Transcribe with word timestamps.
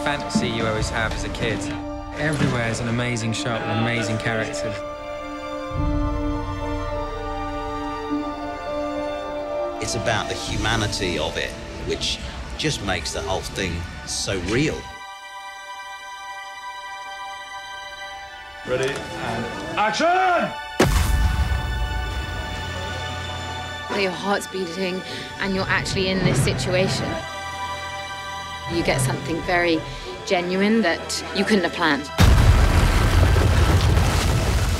feels 0.00 0.06
like 0.06 0.18
the 0.18 0.30
fantasy 0.30 0.48
you 0.48 0.66
always 0.66 0.88
have 0.90 1.12
as 1.12 1.24
a 1.24 1.28
kid. 1.30 1.58
Everywhere 2.18 2.68
is 2.68 2.80
an 2.80 2.88
amazing 2.88 3.32
shot 3.32 3.60
with 3.60 3.76
amazing 3.78 4.18
characters. 4.18 4.60
It's 9.82 9.94
about 9.94 10.28
the 10.28 10.34
humanity 10.34 11.18
of 11.18 11.36
it, 11.36 11.50
which 11.88 12.18
just 12.58 12.84
makes 12.84 13.12
the 13.12 13.22
whole 13.22 13.40
thing 13.40 13.72
so 14.06 14.38
real. 14.52 14.78
Ready 18.68 18.92
and 18.92 19.44
action! 19.78 20.06
Your 24.00 24.12
heart's 24.12 24.46
beating 24.46 25.02
and 25.40 25.54
you're 25.54 25.68
actually 25.68 26.08
in 26.08 26.18
this 26.20 26.42
situation. 26.42 27.06
You 28.74 28.84
get 28.84 29.00
something 29.00 29.40
very 29.42 29.80
genuine 30.26 30.80
that 30.82 31.24
you 31.36 31.44
couldn't 31.44 31.64
have 31.64 31.72
planned. 31.72 32.08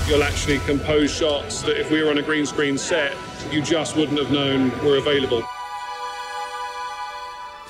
You'll 0.08 0.22
actually 0.22 0.58
compose 0.58 1.12
shots 1.12 1.62
that 1.62 1.78
if 1.78 1.90
we 1.90 2.02
were 2.02 2.10
on 2.10 2.18
a 2.18 2.22
green 2.22 2.46
screen 2.46 2.78
set, 2.78 3.16
you 3.50 3.60
just 3.60 3.96
wouldn't 3.96 4.18
have 4.18 4.30
known 4.30 4.70
were 4.84 4.98
available. 4.98 5.42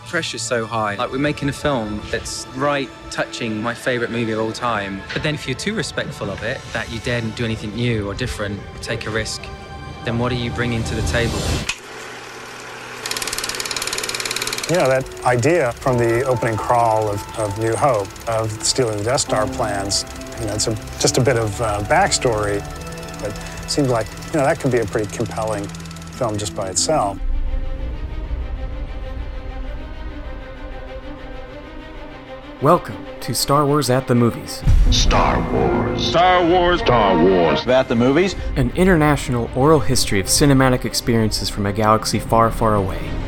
pressure's 0.08 0.42
so 0.42 0.66
high. 0.66 0.96
Like 0.96 1.12
we're 1.12 1.18
making 1.18 1.48
a 1.48 1.52
film 1.52 2.02
that's 2.10 2.46
right 2.48 2.90
touching 3.10 3.62
my 3.62 3.74
favourite 3.74 4.10
movie 4.10 4.32
of 4.32 4.40
all 4.40 4.52
time. 4.52 5.00
But 5.14 5.22
then 5.22 5.34
if 5.34 5.46
you're 5.46 5.56
too 5.56 5.74
respectful 5.74 6.30
of 6.30 6.42
it, 6.42 6.60
that 6.72 6.90
you 6.90 6.98
daren't 7.00 7.36
do 7.36 7.44
anything 7.44 7.74
new 7.74 8.08
or 8.08 8.14
different, 8.14 8.60
take 8.82 9.06
a 9.06 9.10
risk, 9.10 9.42
then 10.04 10.18
what 10.18 10.32
are 10.32 10.36
you 10.36 10.50
bringing 10.50 10.82
to 10.84 10.94
the 10.94 11.02
table? 11.02 11.79
You 14.70 14.76
know, 14.76 14.88
that 14.88 15.24
idea 15.24 15.72
from 15.72 15.98
the 15.98 16.22
opening 16.22 16.56
crawl 16.56 17.08
of, 17.08 17.20
of 17.40 17.58
New 17.58 17.74
Hope, 17.74 18.06
of 18.28 18.52
stealing 18.64 18.98
the 18.98 19.02
Death 19.02 19.22
Star 19.22 19.44
plans, 19.48 20.04
you 20.38 20.46
know, 20.46 20.54
it's 20.54 20.68
a, 20.68 20.74
just 21.00 21.18
a 21.18 21.20
bit 21.20 21.36
of 21.36 21.60
uh, 21.60 21.80
backstory, 21.88 22.60
but 23.20 23.36
it 23.64 23.68
seems 23.68 23.88
like, 23.88 24.06
you 24.32 24.38
know, 24.38 24.44
that 24.44 24.60
could 24.60 24.70
be 24.70 24.78
a 24.78 24.86
pretty 24.86 25.12
compelling 25.12 25.66
film 25.66 26.38
just 26.38 26.54
by 26.54 26.68
itself. 26.68 27.18
Welcome 32.62 33.04
to 33.22 33.34
Star 33.34 33.66
Wars 33.66 33.90
at 33.90 34.06
the 34.06 34.14
Movies, 34.14 34.62
Star 34.92 35.40
Wars. 35.52 36.06
Star 36.06 36.46
Wars. 36.46 36.78
Star 36.78 37.20
Wars. 37.20 37.66
At 37.66 37.88
the 37.88 37.96
movies? 37.96 38.36
an 38.54 38.70
international 38.76 39.50
oral 39.56 39.80
history 39.80 40.20
of 40.20 40.26
cinematic 40.26 40.84
experiences 40.84 41.50
from 41.50 41.66
a 41.66 41.72
galaxy 41.72 42.20
far, 42.20 42.52
far 42.52 42.76
away. 42.76 43.19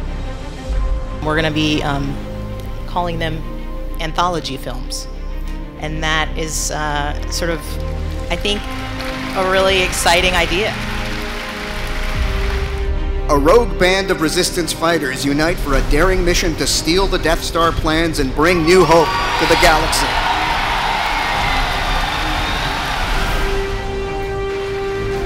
We're 1.25 1.41
going 1.41 1.45
to 1.45 1.55
be 1.55 1.83
um, 1.83 2.17
calling 2.87 3.19
them 3.19 3.37
anthology 4.01 4.57
films. 4.57 5.07
And 5.79 6.03
that 6.03 6.37
is 6.37 6.71
uh, 6.71 7.31
sort 7.31 7.51
of, 7.51 7.61
I 8.31 8.37
think, 8.37 8.61
a 9.37 9.51
really 9.51 9.83
exciting 9.83 10.35
idea. 10.35 10.75
A 13.31 13.39
rogue 13.39 13.79
band 13.79 14.11
of 14.11 14.21
resistance 14.21 14.73
fighters 14.73 15.25
unite 15.25 15.57
for 15.57 15.77
a 15.77 15.91
daring 15.91 16.25
mission 16.25 16.55
to 16.57 16.67
steal 16.67 17.07
the 17.07 17.19
Death 17.19 17.43
Star 17.43 17.73
plans 17.73 18.19
and 18.19 18.35
bring 18.35 18.63
new 18.65 18.85
hope 18.85 19.07
to 19.07 19.47
the 19.47 19.59
galaxy. 19.63 20.07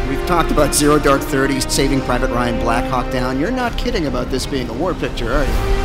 We've 0.09 0.27
talked 0.27 0.53
about 0.53 0.75
Zero 0.75 0.99
Dark 0.99 1.23
Thirty, 1.23 1.59
Saving 1.61 2.01
Private 2.03 2.31
Ryan, 2.31 2.61
Black 2.61 2.89
Hawk 2.91 3.11
Down. 3.11 3.41
You're 3.41 3.51
not 3.51 3.77
kidding 3.77 4.06
about 4.06 4.31
this 4.31 4.47
being 4.47 4.69
a 4.69 4.75
war 4.75 4.95
picture, 4.95 5.33
are 5.33 5.45
you? 5.45 5.75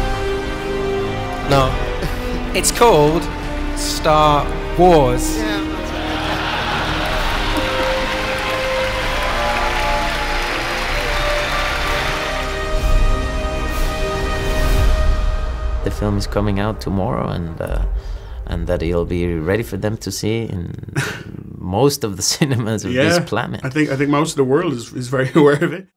No. 1.52 1.68
It's 2.56 2.72
called 2.72 3.24
Star 3.78 4.46
Wars. 4.78 5.36
the 15.84 15.92
film 15.92 16.18
is 16.18 16.26
coming 16.26 16.60
out 16.60 16.80
tomorrow 16.80 17.28
and 17.28 17.60
uh, 17.60 17.86
and 18.46 18.68
that 18.68 18.82
it'll 18.82 19.04
be 19.04 19.36
ready 19.36 19.64
for 19.64 19.76
them 19.76 19.98
to 19.98 20.10
see 20.10 20.44
in 20.44 20.94
most 21.58 22.06
of 22.06 22.16
the 22.16 22.22
cinemas 22.22 22.86
of 22.86 22.94
this 22.94 23.20
planet. 23.30 23.60
I 23.66 23.70
think 23.70 23.90
I 23.90 23.98
think 23.98 24.10
most 24.10 24.32
of 24.32 24.38
the 24.38 24.46
world 24.46 24.72
is, 24.72 24.94
is 24.94 25.10
very 25.10 25.30
aware 25.36 25.62
of 25.62 25.74
it. 25.74 25.88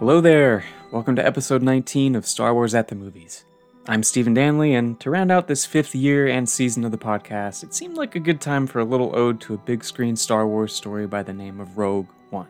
Hello 0.00 0.22
there! 0.22 0.64
Welcome 0.90 1.14
to 1.16 1.26
episode 1.26 1.62
19 1.62 2.14
of 2.16 2.24
Star 2.24 2.54
Wars 2.54 2.74
at 2.74 2.88
the 2.88 2.94
Movies. 2.94 3.44
I'm 3.86 4.02
Stephen 4.02 4.32
Danley, 4.32 4.72
and 4.72 4.98
to 5.00 5.10
round 5.10 5.30
out 5.30 5.46
this 5.46 5.66
fifth 5.66 5.94
year 5.94 6.26
and 6.26 6.48
season 6.48 6.86
of 6.86 6.90
the 6.90 6.96
podcast, 6.96 7.62
it 7.62 7.74
seemed 7.74 7.98
like 7.98 8.14
a 8.14 8.18
good 8.18 8.40
time 8.40 8.66
for 8.66 8.78
a 8.78 8.84
little 8.84 9.14
ode 9.14 9.42
to 9.42 9.52
a 9.52 9.58
big 9.58 9.84
screen 9.84 10.16
Star 10.16 10.46
Wars 10.46 10.72
story 10.72 11.06
by 11.06 11.22
the 11.22 11.34
name 11.34 11.60
of 11.60 11.76
Rogue 11.76 12.06
One. 12.30 12.48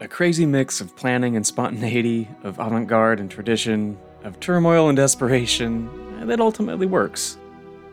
A 0.00 0.08
crazy 0.08 0.44
mix 0.44 0.80
of 0.80 0.96
planning 0.96 1.36
and 1.36 1.46
spontaneity, 1.46 2.26
of 2.42 2.58
avant 2.58 2.88
garde 2.88 3.20
and 3.20 3.30
tradition, 3.30 3.96
of 4.24 4.40
turmoil 4.40 4.88
and 4.88 4.96
desperation, 4.96 6.26
that 6.26 6.40
ultimately 6.40 6.86
works. 6.86 7.38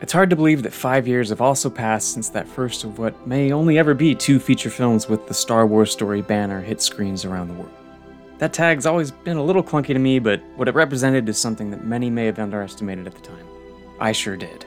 It's 0.00 0.12
hard 0.12 0.30
to 0.30 0.36
believe 0.36 0.64
that 0.64 0.72
five 0.72 1.06
years 1.06 1.28
have 1.28 1.40
also 1.40 1.70
passed 1.70 2.12
since 2.12 2.28
that 2.30 2.48
first 2.48 2.82
of 2.82 2.98
what 2.98 3.24
may 3.24 3.52
only 3.52 3.78
ever 3.78 3.94
be 3.94 4.16
two 4.16 4.40
feature 4.40 4.68
films 4.68 5.08
with 5.08 5.28
the 5.28 5.34
Star 5.34 5.64
Wars 5.64 5.92
story 5.92 6.22
banner 6.22 6.60
hit 6.60 6.82
screens 6.82 7.24
around 7.24 7.46
the 7.46 7.54
world. 7.54 7.85
That 8.38 8.52
tag's 8.52 8.84
always 8.84 9.10
been 9.10 9.38
a 9.38 9.42
little 9.42 9.62
clunky 9.62 9.94
to 9.94 9.98
me, 9.98 10.18
but 10.18 10.42
what 10.56 10.68
it 10.68 10.74
represented 10.74 11.28
is 11.28 11.38
something 11.38 11.70
that 11.70 11.84
many 11.84 12.10
may 12.10 12.26
have 12.26 12.38
underestimated 12.38 13.06
at 13.06 13.14
the 13.14 13.22
time. 13.22 13.46
I 13.98 14.12
sure 14.12 14.36
did. 14.36 14.64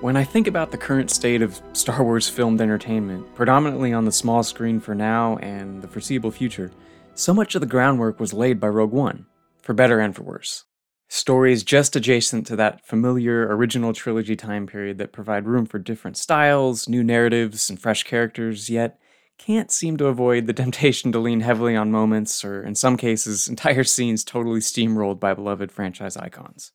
When 0.00 0.16
I 0.16 0.24
think 0.24 0.48
about 0.48 0.72
the 0.72 0.76
current 0.76 1.10
state 1.10 1.40
of 1.40 1.62
Star 1.72 2.02
Wars 2.02 2.28
filmed 2.28 2.60
entertainment, 2.60 3.32
predominantly 3.36 3.92
on 3.92 4.04
the 4.04 4.12
small 4.12 4.42
screen 4.42 4.80
for 4.80 4.94
now 4.94 5.36
and 5.36 5.82
the 5.82 5.88
foreseeable 5.88 6.32
future, 6.32 6.72
so 7.14 7.32
much 7.32 7.54
of 7.54 7.60
the 7.60 7.66
groundwork 7.66 8.18
was 8.18 8.32
laid 8.32 8.58
by 8.58 8.66
Rogue 8.66 8.92
One, 8.92 9.26
for 9.62 9.72
better 9.72 10.00
and 10.00 10.14
for 10.14 10.24
worse. 10.24 10.64
Stories 11.08 11.62
just 11.62 11.94
adjacent 11.94 12.44
to 12.48 12.56
that 12.56 12.84
familiar 12.84 13.46
original 13.54 13.92
trilogy 13.92 14.34
time 14.34 14.66
period 14.66 14.98
that 14.98 15.12
provide 15.12 15.46
room 15.46 15.64
for 15.64 15.78
different 15.78 16.16
styles, 16.16 16.88
new 16.88 17.04
narratives, 17.04 17.70
and 17.70 17.78
fresh 17.78 18.02
characters, 18.02 18.68
yet 18.68 18.98
can't 19.38 19.70
seem 19.70 19.96
to 19.98 20.06
avoid 20.06 20.46
the 20.46 20.52
temptation 20.52 21.12
to 21.12 21.18
lean 21.18 21.40
heavily 21.40 21.76
on 21.76 21.90
moments, 21.90 22.44
or 22.44 22.62
in 22.62 22.74
some 22.74 22.96
cases, 22.96 23.48
entire 23.48 23.84
scenes 23.84 24.24
totally 24.24 24.60
steamrolled 24.60 25.20
by 25.20 25.34
beloved 25.34 25.70
franchise 25.72 26.16
icons. 26.16 26.72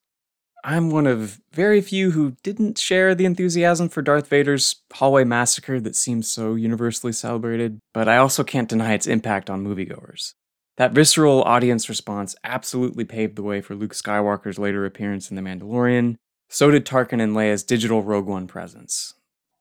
I'm 0.63 0.89
one 0.89 1.07
of 1.07 1.39
very 1.53 1.79
few 1.79 2.11
who 2.11 2.35
didn't 2.43 2.77
share 2.77 3.15
the 3.15 3.25
enthusiasm 3.25 3.87
for 3.87 4.01
Darth 4.01 4.27
Vader's 4.27 4.81
hallway 4.93 5.23
massacre 5.23 5.79
that 5.79 5.95
seems 5.95 6.27
so 6.27 6.55
universally 6.55 7.13
celebrated, 7.13 7.79
but 7.93 8.09
I 8.09 8.17
also 8.17 8.43
can't 8.43 8.67
deny 8.67 8.93
its 8.93 9.07
impact 9.07 9.49
on 9.49 9.63
moviegoers. 9.63 10.33
That 10.75 10.91
visceral 10.91 11.43
audience 11.43 11.89
response 11.89 12.35
absolutely 12.43 13.05
paved 13.05 13.35
the 13.35 13.43
way 13.43 13.61
for 13.61 13.75
Luke 13.75 13.93
Skywalker's 13.93 14.59
later 14.59 14.85
appearance 14.85 15.29
in 15.29 15.35
The 15.35 15.41
Mandalorian. 15.41 16.15
So 16.49 16.71
did 16.71 16.85
Tarkin 16.85 17.21
and 17.21 17.35
Leia's 17.35 17.63
digital 17.63 18.01
Rogue 18.01 18.27
One 18.27 18.47
presence. 18.47 19.13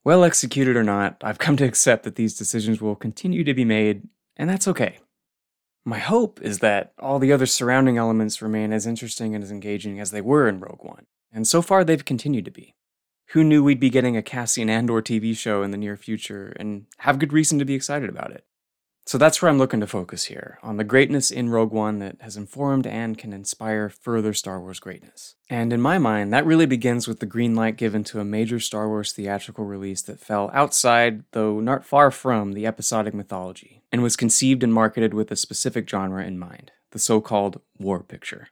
Well 0.04 0.24
executed 0.24 0.76
or 0.76 0.84
not, 0.84 1.18
I've 1.22 1.38
come 1.38 1.56
to 1.56 1.64
accept 1.64 2.04
that 2.04 2.14
these 2.14 2.36
decisions 2.36 2.80
will 2.80 2.96
continue 2.96 3.44
to 3.44 3.54
be 3.54 3.64
made, 3.64 4.08
and 4.36 4.48
that's 4.48 4.68
okay. 4.68 4.98
My 5.84 5.98
hope 5.98 6.40
is 6.42 6.58
that 6.58 6.92
all 6.98 7.18
the 7.18 7.32
other 7.32 7.46
surrounding 7.46 7.96
elements 7.98 8.42
remain 8.42 8.72
as 8.72 8.86
interesting 8.86 9.34
and 9.34 9.42
as 9.42 9.50
engaging 9.50 10.00
as 10.00 10.10
they 10.10 10.20
were 10.20 10.48
in 10.48 10.60
Rogue 10.60 10.84
One, 10.84 11.06
and 11.32 11.46
so 11.46 11.62
far 11.62 11.84
they've 11.84 12.04
continued 12.04 12.44
to 12.44 12.50
be. 12.50 12.74
Who 13.32 13.44
knew 13.44 13.62
we'd 13.62 13.80
be 13.80 13.90
getting 13.90 14.16
a 14.16 14.22
Cassian 14.22 14.70
Andor 14.70 15.02
TV 15.02 15.36
show 15.36 15.62
in 15.62 15.70
the 15.70 15.76
near 15.76 15.96
future, 15.96 16.54
and 16.58 16.86
have 16.98 17.18
good 17.18 17.32
reason 17.32 17.58
to 17.58 17.64
be 17.64 17.74
excited 17.74 18.08
about 18.08 18.30
it? 18.30 18.44
So 19.08 19.16
that's 19.16 19.40
where 19.40 19.50
I'm 19.50 19.56
looking 19.56 19.80
to 19.80 19.86
focus 19.86 20.24
here, 20.24 20.58
on 20.62 20.76
the 20.76 20.84
greatness 20.84 21.30
in 21.30 21.48
Rogue 21.48 21.72
One 21.72 21.98
that 22.00 22.16
has 22.20 22.36
informed 22.36 22.86
and 22.86 23.16
can 23.16 23.32
inspire 23.32 23.88
further 23.88 24.34
Star 24.34 24.60
Wars 24.60 24.80
greatness. 24.80 25.34
And 25.48 25.72
in 25.72 25.80
my 25.80 25.96
mind, 25.96 26.30
that 26.34 26.44
really 26.44 26.66
begins 26.66 27.08
with 27.08 27.18
the 27.18 27.24
green 27.24 27.54
light 27.54 27.78
given 27.78 28.04
to 28.04 28.20
a 28.20 28.24
major 28.24 28.60
Star 28.60 28.86
Wars 28.86 29.12
theatrical 29.12 29.64
release 29.64 30.02
that 30.02 30.20
fell 30.20 30.50
outside, 30.52 31.24
though 31.32 31.58
not 31.58 31.86
far 31.86 32.10
from, 32.10 32.52
the 32.52 32.66
episodic 32.66 33.14
mythology, 33.14 33.82
and 33.90 34.02
was 34.02 34.14
conceived 34.14 34.62
and 34.62 34.74
marketed 34.74 35.14
with 35.14 35.30
a 35.30 35.36
specific 35.36 35.88
genre 35.88 36.22
in 36.22 36.38
mind 36.38 36.72
the 36.90 36.98
so 36.98 37.18
called 37.18 37.62
war 37.78 38.02
picture. 38.02 38.48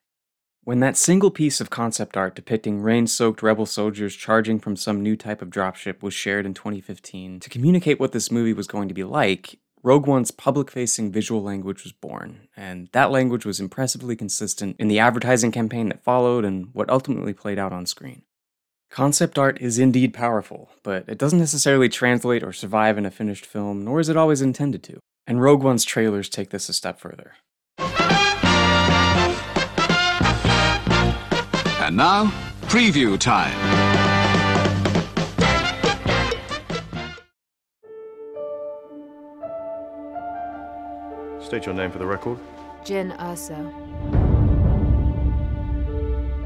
When 0.64 0.80
that 0.80 0.96
single 0.96 1.30
piece 1.30 1.60
of 1.60 1.68
concept 1.68 2.16
art 2.16 2.34
depicting 2.34 2.80
rain 2.80 3.06
soaked 3.06 3.42
rebel 3.42 3.66
soldiers 3.66 4.16
charging 4.16 4.58
from 4.58 4.74
some 4.74 5.02
new 5.02 5.16
type 5.16 5.42
of 5.42 5.50
dropship 5.50 6.02
was 6.02 6.14
shared 6.14 6.46
in 6.46 6.54
2015 6.54 7.40
to 7.40 7.50
communicate 7.50 8.00
what 8.00 8.12
this 8.12 8.30
movie 8.30 8.54
was 8.54 8.66
going 8.66 8.88
to 8.88 8.94
be 8.94 9.04
like, 9.04 9.58
Rogue 9.86 10.08
One's 10.08 10.32
public 10.32 10.68
facing 10.68 11.12
visual 11.12 11.40
language 11.44 11.84
was 11.84 11.92
born, 11.92 12.48
and 12.56 12.88
that 12.90 13.12
language 13.12 13.46
was 13.46 13.60
impressively 13.60 14.16
consistent 14.16 14.74
in 14.80 14.88
the 14.88 14.98
advertising 14.98 15.52
campaign 15.52 15.90
that 15.90 16.02
followed 16.02 16.44
and 16.44 16.70
what 16.72 16.90
ultimately 16.90 17.32
played 17.32 17.56
out 17.56 17.72
on 17.72 17.86
screen. 17.86 18.22
Concept 18.90 19.38
art 19.38 19.60
is 19.60 19.78
indeed 19.78 20.12
powerful, 20.12 20.70
but 20.82 21.08
it 21.08 21.18
doesn't 21.18 21.38
necessarily 21.38 21.88
translate 21.88 22.42
or 22.42 22.52
survive 22.52 22.98
in 22.98 23.06
a 23.06 23.12
finished 23.12 23.46
film, 23.46 23.84
nor 23.84 24.00
is 24.00 24.08
it 24.08 24.16
always 24.16 24.42
intended 24.42 24.82
to. 24.82 24.98
And 25.24 25.40
Rogue 25.40 25.62
One's 25.62 25.84
trailers 25.84 26.28
take 26.28 26.50
this 26.50 26.68
a 26.68 26.72
step 26.72 26.98
further. 26.98 27.34
And 31.78 31.96
now, 31.96 32.32
preview 32.62 33.16
time. 33.16 33.95
State 41.46 41.64
your 41.64 41.76
name 41.76 41.92
for 41.92 41.98
the 41.98 42.06
record. 42.06 42.40
Jyn 42.84 43.16
Erso. 43.18 43.70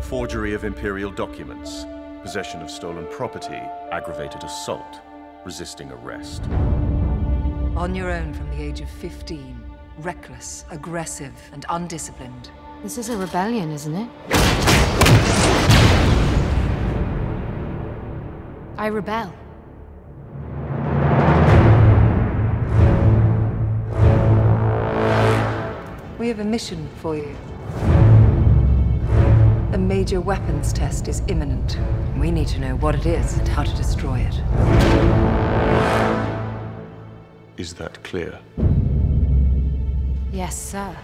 Forgery 0.05 0.53
of 0.53 0.65
imperial 0.65 1.11
documents, 1.11 1.87
possession 2.21 2.61
of 2.61 2.71
stolen 2.71 3.07
property, 3.11 3.63
aggravated 3.93 4.45
assault, 4.45 5.01
resisting 5.47 5.91
arrest. 5.91 6.43
On 7.77 7.95
your 7.95 8.11
own 8.11 8.35
from 8.35 8.51
the 8.51 8.63
age 8.63 8.83
of 8.83 8.91
15. 8.91 9.59
Reckless, 10.01 10.67
aggressive, 10.71 11.33
and 11.55 11.65
undisciplined. 11.71 12.51
This 12.83 12.99
is 12.99 13.09
a 13.09 13.17
rebellion, 13.17 13.71
isn't 13.71 13.95
it? 13.95 14.11
I 18.77 18.89
rebel. 18.93 19.33
We 26.21 26.29
have 26.29 26.41
a 26.41 26.45
mission 26.45 26.87
for 26.97 27.17
you. 27.17 27.35
A 29.73 29.79
major 29.79 30.21
weapons 30.21 30.71
test 30.71 31.09
is 31.09 31.23
imminent. 31.29 31.79
We 32.19 32.31
need 32.31 32.49
to 32.49 32.61
know 32.61 32.77
what 32.77 32.95
it 32.95 33.07
is 33.07 33.39
and 33.39 33.49
how 33.49 33.63
to 33.63 33.75
destroy 33.75 34.19
it. 34.19 34.35
Is 37.57 37.73
that 37.73 38.05
clear? 38.05 38.39
Yes, 40.31 40.61
sir. 40.61 40.95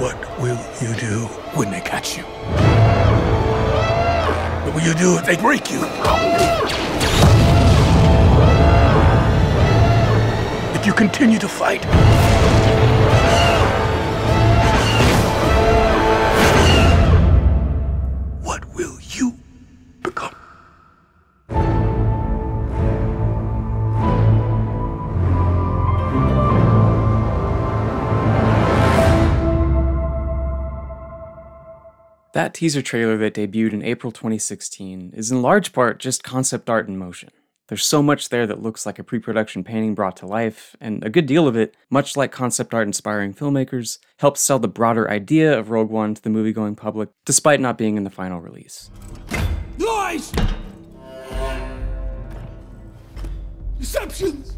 What 0.00 0.40
will 0.40 0.58
you 0.82 0.96
do 0.96 1.26
when 1.54 1.70
they 1.70 1.80
catch 1.80 2.16
you? 2.18 2.25
You 4.86 4.94
do 4.94 5.18
if 5.18 5.26
they 5.26 5.36
break 5.36 5.68
you? 5.68 5.80
If 10.74 10.86
you 10.86 10.92
continue 10.92 11.40
to 11.40 11.48
fight? 11.48 11.84
That 32.36 32.52
teaser 32.52 32.82
trailer 32.82 33.16
that 33.16 33.32
debuted 33.32 33.72
in 33.72 33.82
April 33.82 34.12
2016 34.12 35.14
is 35.16 35.32
in 35.32 35.40
large 35.40 35.72
part 35.72 35.98
just 35.98 36.22
concept 36.22 36.68
art 36.68 36.86
in 36.86 36.98
motion. 36.98 37.30
There's 37.68 37.86
so 37.86 38.02
much 38.02 38.28
there 38.28 38.46
that 38.46 38.60
looks 38.60 38.84
like 38.84 38.98
a 38.98 39.04
pre 39.04 39.18
production 39.18 39.64
painting 39.64 39.94
brought 39.94 40.18
to 40.18 40.26
life, 40.26 40.76
and 40.78 41.02
a 41.02 41.08
good 41.08 41.24
deal 41.24 41.48
of 41.48 41.56
it, 41.56 41.74
much 41.88 42.14
like 42.14 42.32
concept 42.32 42.74
art 42.74 42.86
inspiring 42.86 43.32
filmmakers, 43.32 44.00
helps 44.18 44.42
sell 44.42 44.58
the 44.58 44.68
broader 44.68 45.10
idea 45.10 45.58
of 45.58 45.70
Rogue 45.70 45.88
One 45.88 46.12
to 46.12 46.20
the 46.20 46.28
movie 46.28 46.52
going 46.52 46.76
public, 46.76 47.08
despite 47.24 47.58
not 47.58 47.78
being 47.78 47.96
in 47.96 48.04
the 48.04 48.10
final 48.10 48.38
release. 48.38 48.90
Lies! 49.78 50.30
Deceptions! 53.78 54.55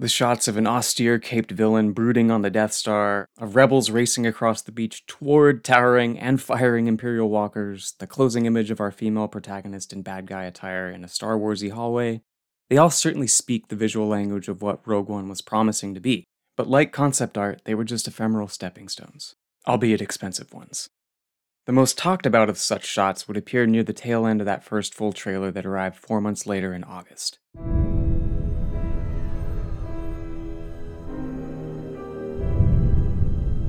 The 0.00 0.06
shots 0.06 0.46
of 0.46 0.56
an 0.56 0.68
austere 0.68 1.18
caped 1.18 1.50
villain 1.50 1.90
brooding 1.90 2.30
on 2.30 2.42
the 2.42 2.50
Death 2.50 2.72
Star, 2.72 3.26
of 3.36 3.56
rebels 3.56 3.90
racing 3.90 4.28
across 4.28 4.62
the 4.62 4.70
beach 4.70 5.04
toward 5.06 5.64
towering 5.64 6.16
and 6.16 6.40
firing 6.40 6.86
Imperial 6.86 7.28
walkers, 7.28 7.94
the 7.98 8.06
closing 8.06 8.46
image 8.46 8.70
of 8.70 8.80
our 8.80 8.92
female 8.92 9.26
protagonist 9.26 9.92
in 9.92 10.02
bad 10.02 10.28
guy 10.28 10.44
attire 10.44 10.88
in 10.88 11.02
a 11.02 11.08
Star 11.08 11.36
Warsy 11.36 11.72
hallway, 11.72 12.22
they 12.70 12.76
all 12.76 12.90
certainly 12.90 13.26
speak 13.26 13.66
the 13.66 13.74
visual 13.74 14.06
language 14.06 14.46
of 14.46 14.62
what 14.62 14.86
Rogue 14.86 15.08
One 15.08 15.28
was 15.28 15.42
promising 15.42 15.94
to 15.94 16.00
be. 16.00 16.22
But 16.56 16.68
like 16.68 16.92
concept 16.92 17.36
art, 17.36 17.62
they 17.64 17.74
were 17.74 17.82
just 17.82 18.06
ephemeral 18.06 18.46
stepping 18.46 18.88
stones, 18.88 19.34
albeit 19.66 20.00
expensive 20.00 20.54
ones. 20.54 20.88
The 21.66 21.72
most 21.72 21.98
talked 21.98 22.24
about 22.24 22.48
of 22.48 22.56
such 22.56 22.86
shots 22.86 23.26
would 23.26 23.36
appear 23.36 23.66
near 23.66 23.82
the 23.82 23.92
tail 23.92 24.26
end 24.26 24.40
of 24.40 24.44
that 24.44 24.62
first 24.62 24.94
full 24.94 25.12
trailer 25.12 25.50
that 25.50 25.66
arrived 25.66 25.96
four 25.96 26.20
months 26.20 26.46
later 26.46 26.72
in 26.72 26.84
August. 26.84 27.40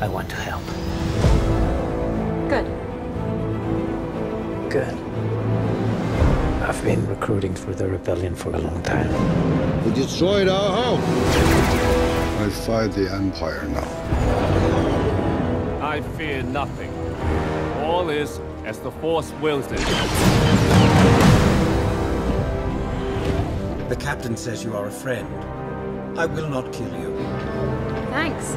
I 0.00 0.08
want 0.08 0.28
to 0.28 0.36
help. 0.36 0.64
Good. 2.50 2.66
Good. 4.70 4.94
I've 6.62 6.82
been 6.84 7.06
recruiting 7.06 7.54
for 7.54 7.74
the 7.74 7.88
rebellion 7.88 8.34
for 8.34 8.50
a 8.50 8.58
long 8.58 8.82
time. 8.82 9.10
We 9.84 9.92
destroyed 9.94 10.48
our 10.48 10.76
home. 10.76 11.00
I 12.42 12.50
fight 12.50 12.92
the 12.92 13.10
Empire 13.10 13.64
now. 13.68 13.88
I 15.80 16.02
fear 16.18 16.42
nothing. 16.42 16.92
All 17.82 18.10
is 18.10 18.38
as 18.66 18.78
the 18.80 18.90
Force 18.90 19.32
wills 19.40 19.66
it. 19.72 19.78
The 23.88 23.96
captain 23.96 24.36
says 24.36 24.62
you 24.62 24.76
are 24.76 24.88
a 24.88 24.90
friend. 24.90 25.26
I 26.18 26.26
will 26.26 26.48
not 26.48 26.70
kill 26.72 26.92
you. 27.00 27.16
Thanks. 28.10 28.56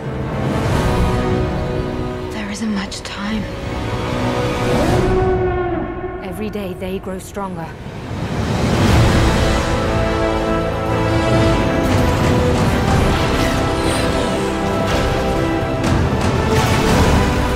There 2.60 2.68
isn't 2.68 2.76
much 2.76 3.00
time. 3.04 3.42
Every 6.26 6.50
day 6.50 6.74
they 6.74 7.00
grow 7.00 7.18
stronger. 7.18 7.66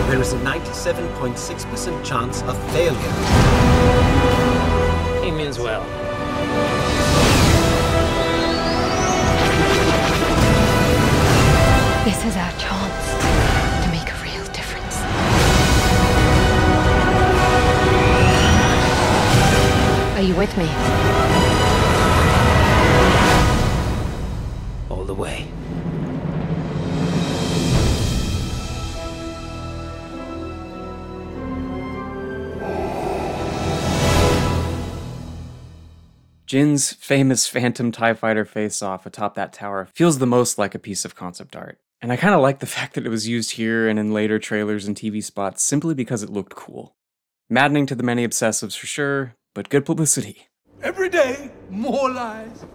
There 0.07 0.21
is 0.21 0.31
a 0.31 0.37
97.6% 0.37 2.05
chance 2.05 2.41
of 2.43 2.71
failure. 2.71 2.97
He 5.21 5.31
means 5.31 5.59
well. 5.59 5.83
This 12.05 12.23
is 12.23 12.37
our 12.37 12.51
chance 12.57 13.02
you 20.23 20.35
with 20.35 20.57
me? 20.57 20.65
All 24.89 25.03
the 25.03 25.13
way. 25.13 25.47
Jyn's 36.45 36.93
famous 36.93 37.47
Phantom 37.47 37.91
TIE 37.91 38.13
Fighter 38.13 38.45
face 38.45 38.81
off 38.83 39.05
atop 39.05 39.33
that 39.35 39.53
tower 39.53 39.89
feels 39.93 40.19
the 40.19 40.27
most 40.27 40.57
like 40.57 40.75
a 40.75 40.79
piece 40.79 41.03
of 41.03 41.15
concept 41.15 41.55
art. 41.55 41.79
And 41.99 42.11
I 42.11 42.15
kind 42.15 42.35
of 42.35 42.41
like 42.41 42.59
the 42.59 42.65
fact 42.77 42.93
that 42.93 43.05
it 43.05 43.09
was 43.09 43.27
used 43.27 43.51
here 43.51 43.89
and 43.89 43.97
in 43.97 44.13
later 44.13 44.37
trailers 44.37 44.85
and 44.85 44.95
TV 44.95 45.23
spots 45.23 45.63
simply 45.63 45.95
because 45.95 46.21
it 46.21 46.29
looked 46.29 46.55
cool. 46.55 46.95
Maddening 47.49 47.87
to 47.87 47.95
the 47.95 48.03
many 48.03 48.27
obsessives 48.27 48.77
for 48.77 48.85
sure, 48.85 49.35
but 49.53 49.69
good 49.69 49.85
publicity. 49.85 50.47
Every 50.81 51.09
day, 51.09 51.51
more 51.69 52.09
lies. 52.09 52.65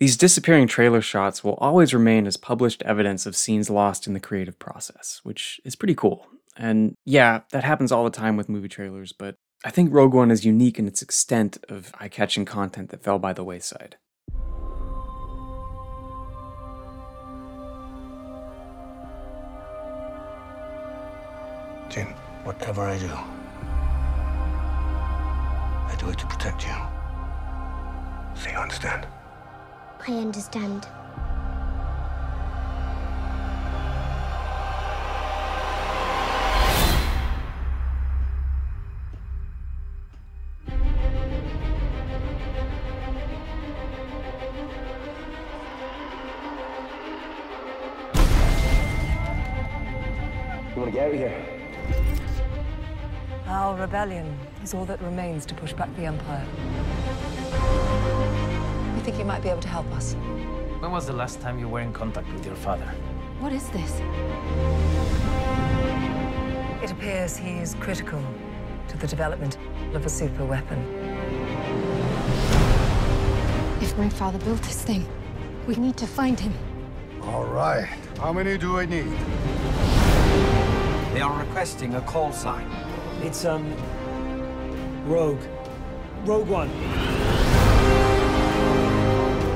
These 0.00 0.16
disappearing 0.16 0.68
trailer 0.68 1.00
shots 1.00 1.42
will 1.42 1.54
always 1.54 1.92
remain 1.92 2.26
as 2.26 2.36
published 2.36 2.82
evidence 2.82 3.26
of 3.26 3.34
scenes 3.34 3.68
lost 3.68 4.06
in 4.06 4.12
the 4.12 4.20
creative 4.20 4.58
process, 4.58 5.20
which 5.24 5.60
is 5.64 5.74
pretty 5.74 5.94
cool. 5.94 6.26
And 6.56 6.94
yeah, 7.04 7.40
that 7.50 7.64
happens 7.64 7.90
all 7.90 8.04
the 8.04 8.10
time 8.10 8.36
with 8.36 8.48
movie 8.48 8.68
trailers, 8.68 9.12
but 9.12 9.34
I 9.64 9.70
think 9.70 9.92
Rogue 9.92 10.14
One 10.14 10.30
is 10.30 10.44
unique 10.44 10.78
in 10.78 10.86
its 10.86 11.02
extent 11.02 11.58
of 11.68 11.92
eye 11.98 12.08
catching 12.08 12.44
content 12.44 12.90
that 12.90 13.02
fell 13.02 13.18
by 13.18 13.32
the 13.32 13.42
wayside. 13.42 13.96
Jyn, 21.88 22.14
whatever 22.44 22.82
I 22.82 22.98
do, 22.98 23.10
I 25.88 25.96
do 25.96 26.10
it 26.10 26.18
to 26.18 26.26
protect 26.26 26.66
you. 26.66 26.76
So 28.34 28.50
you 28.50 28.58
understand? 28.58 29.06
I 30.06 30.12
understand. 30.12 30.86
You 50.70 50.82
want 50.82 50.92
to 50.92 50.98
get 50.98 51.08
out 51.08 51.14
of 51.14 51.18
here? 51.18 51.44
Our 53.46 53.80
rebellion 53.80 54.38
is 54.68 54.74
all 54.74 54.84
that 54.84 55.00
remains 55.00 55.46
to 55.46 55.54
push 55.54 55.72
back 55.72 55.88
the 55.96 56.04
Empire. 56.04 56.44
We 58.94 59.00
think 59.00 59.18
you 59.18 59.24
might 59.24 59.42
be 59.42 59.48
able 59.48 59.62
to 59.62 59.68
help 59.68 59.90
us. 59.92 60.12
When 60.80 60.90
was 60.90 61.06
the 61.06 61.14
last 61.14 61.40
time 61.40 61.58
you 61.58 61.70
were 61.70 61.80
in 61.80 61.90
contact 61.90 62.30
with 62.34 62.44
your 62.44 62.54
father? 62.54 62.84
What 63.40 63.54
is 63.54 63.66
this? 63.70 63.92
It 66.82 66.90
appears 66.90 67.34
he 67.38 67.52
is 67.52 67.76
critical 67.76 68.22
to 68.88 68.98
the 68.98 69.06
development 69.06 69.56
of 69.94 70.04
a 70.04 70.10
super 70.10 70.44
weapon. 70.44 70.78
If 73.80 73.96
my 73.96 74.10
father 74.10 74.38
built 74.40 74.60
this 74.64 74.82
thing, 74.82 75.08
we 75.66 75.76
need 75.76 75.96
to 75.96 76.06
find 76.06 76.38
him. 76.38 76.52
All 77.22 77.46
right. 77.46 77.88
How 78.18 78.34
many 78.34 78.58
do 78.58 78.78
I 78.78 78.84
need? 78.84 79.16
They 81.14 81.22
are 81.22 81.38
requesting 81.38 81.94
a 81.94 82.02
call 82.02 82.32
sign. 82.32 82.70
It's, 83.22 83.46
um, 83.46 83.74
Rogue. 85.08 85.40
Rogue 86.26 86.48
One. 86.48 86.68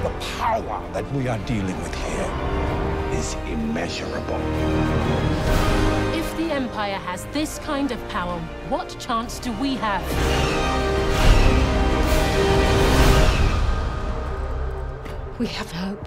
The 0.03 0.11
power 0.39 0.83
that 0.95 1.13
we 1.13 1.29
are 1.29 1.37
dealing 1.41 1.79
with 1.83 1.95
here 1.95 2.31
is 3.13 3.35
immeasurable. 3.53 4.41
If 6.19 6.35
the 6.39 6.51
Empire 6.55 6.97
has 6.97 7.27
this 7.35 7.59
kind 7.59 7.93
of 7.93 8.09
power, 8.09 8.41
what 8.71 8.97
chance 8.99 9.39
do 9.39 9.53
we 9.61 9.75
have? 9.75 10.03
We 15.39 15.49
have 15.49 15.71
hope. 15.71 16.07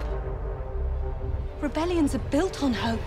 Rebellions 1.60 2.16
are 2.16 2.26
built 2.30 2.64
on 2.64 2.72
hope. 2.74 2.98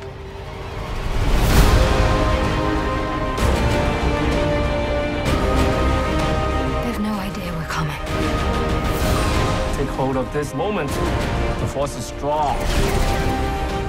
Take 10.00 10.06
hold 10.06 10.16
of 10.16 10.32
this 10.32 10.54
moment. 10.54 10.90
The 10.90 11.68
force 11.68 11.98
is 11.98 12.06
strong. 12.06 12.58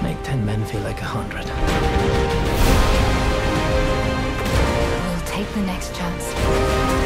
Make 0.02 0.20
ten 0.24 0.44
men 0.44 0.64
feel 0.64 0.80
like 0.80 1.00
a 1.00 1.04
hundred. 1.04 1.46
We'll 5.06 5.26
take 5.26 5.48
the 5.54 5.62
next 5.62 5.94
chance. 5.94 6.99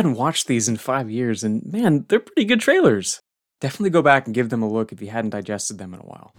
Hadn't 0.00 0.14
watched 0.14 0.46
these 0.46 0.66
in 0.66 0.78
five 0.78 1.10
years, 1.10 1.44
and 1.44 1.62
man, 1.70 2.06
they're 2.08 2.20
pretty 2.20 2.46
good 2.46 2.60
trailers. 2.60 3.20
Definitely 3.60 3.90
go 3.90 4.00
back 4.00 4.24
and 4.24 4.34
give 4.34 4.48
them 4.48 4.62
a 4.62 4.68
look 4.68 4.92
if 4.92 5.02
you 5.02 5.10
hadn't 5.10 5.32
digested 5.32 5.76
them 5.76 5.92
in 5.92 6.00
a 6.00 6.04
while. 6.04 6.32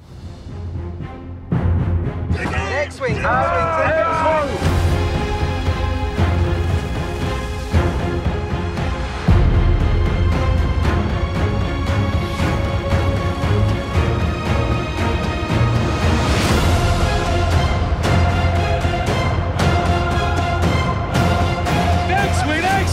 X-Wing, 1.52 3.18
X-Wing, 3.18 4.11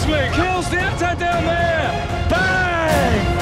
X-Wing, 0.08 0.20
X-Wing! 0.20 0.46
Kills 0.46 0.70
the 0.70 0.78
anti 0.78 1.14
down 1.16 1.44
there! 1.44 2.28
Bang! 2.30 3.36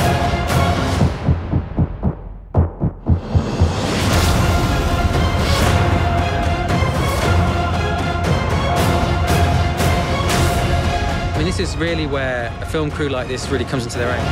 I 11.35 11.38
mean, 11.38 11.46
this 11.46 11.61
is 11.61 11.76
really 11.76 12.06
where 12.06 12.52
a 12.61 12.66
film 12.66 12.90
crew 12.90 13.08
like 13.08 13.28
this 13.28 13.49
really 13.49 13.64
comes 13.64 13.85
into 13.85 13.99
their 13.99 14.11
own. 14.11 14.25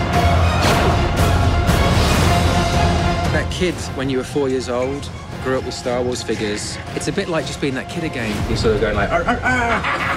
That 3.33 3.51
kid, 3.51 3.75
when 3.97 4.09
you 4.11 4.19
were 4.19 4.25
four 4.25 4.49
years 4.49 4.69
old, 4.69 5.09
grew 5.43 5.59
up 5.59 5.65
with 5.65 5.75
Star 5.75 6.03
Wars 6.03 6.23
figures. 6.23 6.79
It's 6.95 7.09
a 7.09 7.13
bit 7.13 7.29
like 7.29 7.47
just 7.47 7.61
being 7.61 7.75
that 7.75 7.89
kid 7.89 8.05
again. 8.05 8.35
You're 8.49 8.57
sort 8.57 8.77
of 8.77 8.81
going 8.81 8.97
like, 8.97 9.11
"Arr, 9.11 9.25
arr, 9.25 9.41
arr." 9.41 10.14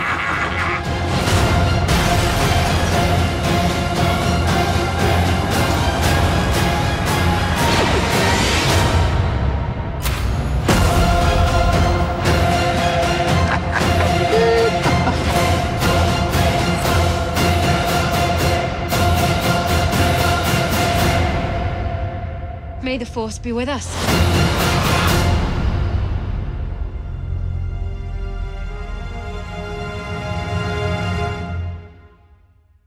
Force 23.17 23.39
be 23.39 23.51
with 23.51 23.67
us. 23.67 23.87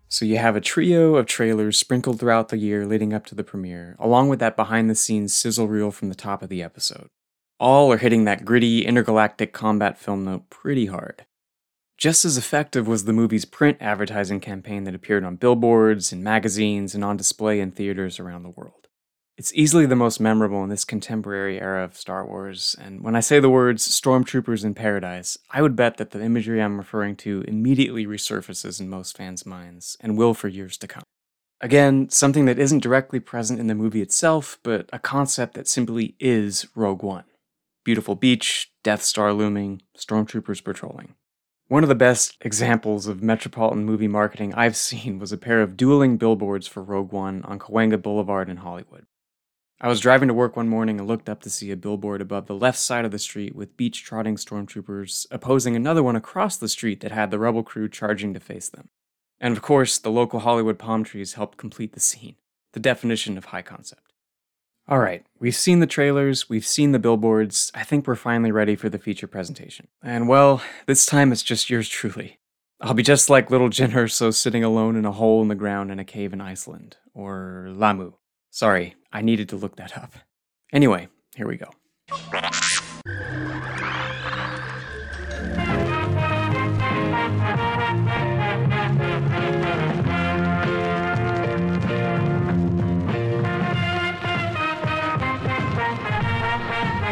So 0.07 0.25
you 0.25 0.39
have 0.39 0.55
a 0.55 0.61
trio 0.61 1.17
of 1.17 1.27
trailers 1.27 1.79
sprinkled 1.79 2.21
throughout 2.21 2.51
the 2.51 2.59
year 2.59 2.87
leading 2.87 3.13
up 3.13 3.27
to 3.27 3.35
the 3.35 3.43
premiere, 3.43 3.97
along 3.99 4.29
with 4.29 4.39
that 4.39 4.55
behind 4.55 4.89
the 4.89 4.95
scenes 4.95 5.35
sizzle 5.35 5.67
reel 5.67 5.91
from 5.91 6.11
the 6.11 6.15
top 6.15 6.45
of 6.45 6.49
the 6.49 6.63
episode. 6.63 7.09
All 7.59 7.93
are 7.93 7.99
hitting 7.99 8.25
that 8.27 8.45
gritty 8.45 8.87
intergalactic 8.87 9.53
combat 9.53 9.99
film 9.99 10.27
note 10.27 10.49
pretty 10.49 10.87
hard. 10.87 11.27
Just 11.99 12.25
as 12.25 12.39
effective 12.39 12.87
was 12.87 13.05
the 13.05 13.13
movie's 13.13 13.45
print 13.45 13.79
advertising 13.81 14.39
campaign 14.39 14.85
that 14.85 14.95
appeared 14.95 15.25
on 15.25 15.35
billboards, 15.35 16.13
in 16.13 16.23
magazines, 16.23 16.95
and 16.95 17.03
on 17.03 17.17
display 17.17 17.59
in 17.59 17.73
theaters 17.73 18.21
around 18.21 18.45
the 18.45 18.51
world. 18.51 18.87
It's 19.41 19.55
easily 19.55 19.87
the 19.87 19.97
most 19.97 20.21
memorable 20.21 20.63
in 20.63 20.69
this 20.69 20.85
contemporary 20.85 21.59
era 21.59 21.83
of 21.83 21.97
Star 21.97 22.27
Wars, 22.27 22.77
and 22.79 23.03
when 23.03 23.17
I 23.17 23.21
say 23.21 23.41
the 23.41 23.49
words 23.49 23.89
Stormtroopers 23.89 24.67
in 24.67 24.75
Paradise, 24.75 25.39
I 25.51 25.63
would 25.63 25.75
bet 25.75 25.97
that 25.97 26.11
the 26.11 26.23
imagery 26.23 26.61
I'm 26.61 26.77
referring 26.77 27.17
to 27.25 27.43
immediately 27.49 28.05
resurfaces 28.05 28.81
in 28.81 28.91
most 28.91 29.17
fans' 29.17 29.47
minds, 29.47 29.97
and 29.99 30.19
will 30.19 30.35
for 30.35 30.49
years 30.49 30.77
to 30.77 30.87
come. 30.87 31.05
Again, 31.59 32.11
something 32.11 32.45
that 32.45 32.59
isn't 32.59 32.83
directly 32.83 33.19
present 33.19 33.59
in 33.59 33.67
the 33.67 33.75
movie 33.75 34.03
itself, 34.03 34.59
but 34.63 34.91
a 34.93 34.99
concept 34.99 35.55
that 35.55 35.67
simply 35.67 36.17
is 36.21 36.67
Rogue 36.75 37.03
One. 37.03 37.25
Beautiful 37.83 38.17
beach, 38.17 38.71
Death 38.85 39.03
Star 39.03 39.33
looming, 39.33 39.81
stormtroopers 39.97 40.63
patrolling. 40.63 41.15
One 41.67 41.83
of 41.83 41.89
the 41.89 41.95
best 41.95 42.37
examples 42.43 43.07
of 43.07 43.23
metropolitan 43.23 43.87
movie 43.87 44.07
marketing 44.07 44.53
I've 44.53 44.77
seen 44.89 45.19
was 45.19 45.33
a 45.33 45.39
pair 45.39 45.63
of 45.63 45.79
dueling 45.79 46.19
billboards 46.19 46.67
for 46.67 46.83
Rogue 46.83 47.11
One 47.11 47.43
on 47.45 47.59
Cahuenga 47.59 48.03
Boulevard 48.03 48.51
in 48.51 48.59
Hollywood. 48.59 49.07
I 49.83 49.89
was 49.89 50.01
driving 50.01 50.29
to 50.29 50.35
work 50.35 50.57
one 50.57 50.69
morning 50.69 50.99
and 50.99 51.09
looked 51.09 51.31
up 51.31 51.41
to 51.43 51.51
see 51.51 51.71
a 51.71 51.77
billboard 51.77 52.21
above 52.21 52.47
the 52.47 52.55
left 52.55 52.79
side 52.79 53.07
of 53.07 53.13
the 53.13 53.19
street 53.19 53.57
with 53.57 53.79
beach 53.79 54.05
trotting 54.05 54.37
stormtroopers 54.37 55.27
opposing 55.31 55.75
another 55.75 56.03
one 56.03 56.17
across 56.17 56.59
the 56.59 56.69
street 56.69 57.01
that 57.01 57.13
had 57.13 57.31
the 57.31 57.39
rebel 57.39 57.63
crew 57.63 57.89
charging 57.89 58.35
to 58.35 58.41
face 58.41 58.69
them. 58.69 58.91
And 59.41 59.57
of 59.57 59.63
course, 59.63 59.97
the 59.97 60.11
local 60.11 60.41
Hollywood 60.41 60.79
palm 60.79 61.03
trees 61.03 61.33
helped 61.33 61.57
complete 61.57 61.95
the 61.95 62.01
scene, 62.01 62.37
the 62.75 62.81
definition 62.81 63.39
of 63.39 63.47
high 63.47 63.63
concept. 63.63 64.13
All 64.87 64.99
right, 64.99 65.25
we've 65.39 65.57
seen 65.57 65.81
the 65.81 65.87
trailers, 65.87 66.51
we've 66.51 66.67
seen 66.67 66.93
the 66.93 66.99
billboards. 66.99 67.73
I 67.75 67.83
think 67.83 68.07
we're 68.07 68.17
finally 68.17 68.53
ready 68.53 68.77
for 68.77 68.91
the 68.91 68.99
feature 68.99 69.27
presentation. 69.27 69.89
And 70.03 70.29
well, 70.29 70.61
this 70.85 71.07
time 71.07 71.33
it's 71.33 71.43
just 71.43 71.71
yours 71.71 71.89
truly. 71.89 72.39
I'll 72.83 72.93
be 72.93 73.03
just 73.03 73.31
like 73.31 73.51
little 73.51 73.71
Jyn 73.71 73.93
Erso 73.93 74.35
sitting 74.35 74.65
alone 74.65 74.97
in 74.97 75.07
a 75.07 75.13
hole 75.13 75.41
in 75.41 75.49
the 75.49 75.55
ground 75.55 75.91
in 75.91 75.99
a 75.99 76.05
cave 76.05 76.35
in 76.35 76.41
Iceland, 76.43 76.99
or 77.15 77.69
Lah'mu. 77.71 78.15
Sorry, 78.51 78.97
I 79.13 79.23
needed 79.23 79.49
to 79.51 79.57
look 79.57 79.77
that 79.77 79.97
up. 79.97 80.13
Anyway, 80.73 81.09
here 81.37 81.47
we 81.47 81.57
go. 81.57 81.71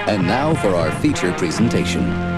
And 0.08 0.26
now 0.26 0.54
for 0.54 0.74
our 0.74 0.90
feature 1.00 1.32
presentation. 1.34 2.37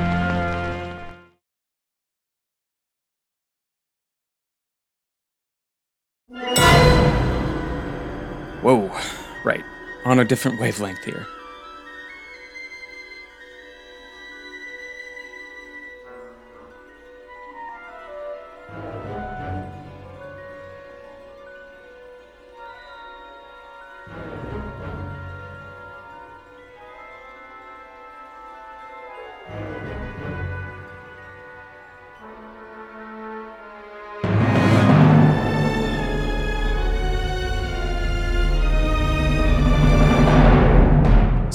Whoa, 8.62 8.90
right. 9.44 9.64
On 10.04 10.18
a 10.18 10.24
different 10.24 10.60
wavelength 10.60 11.04
here. 11.04 11.26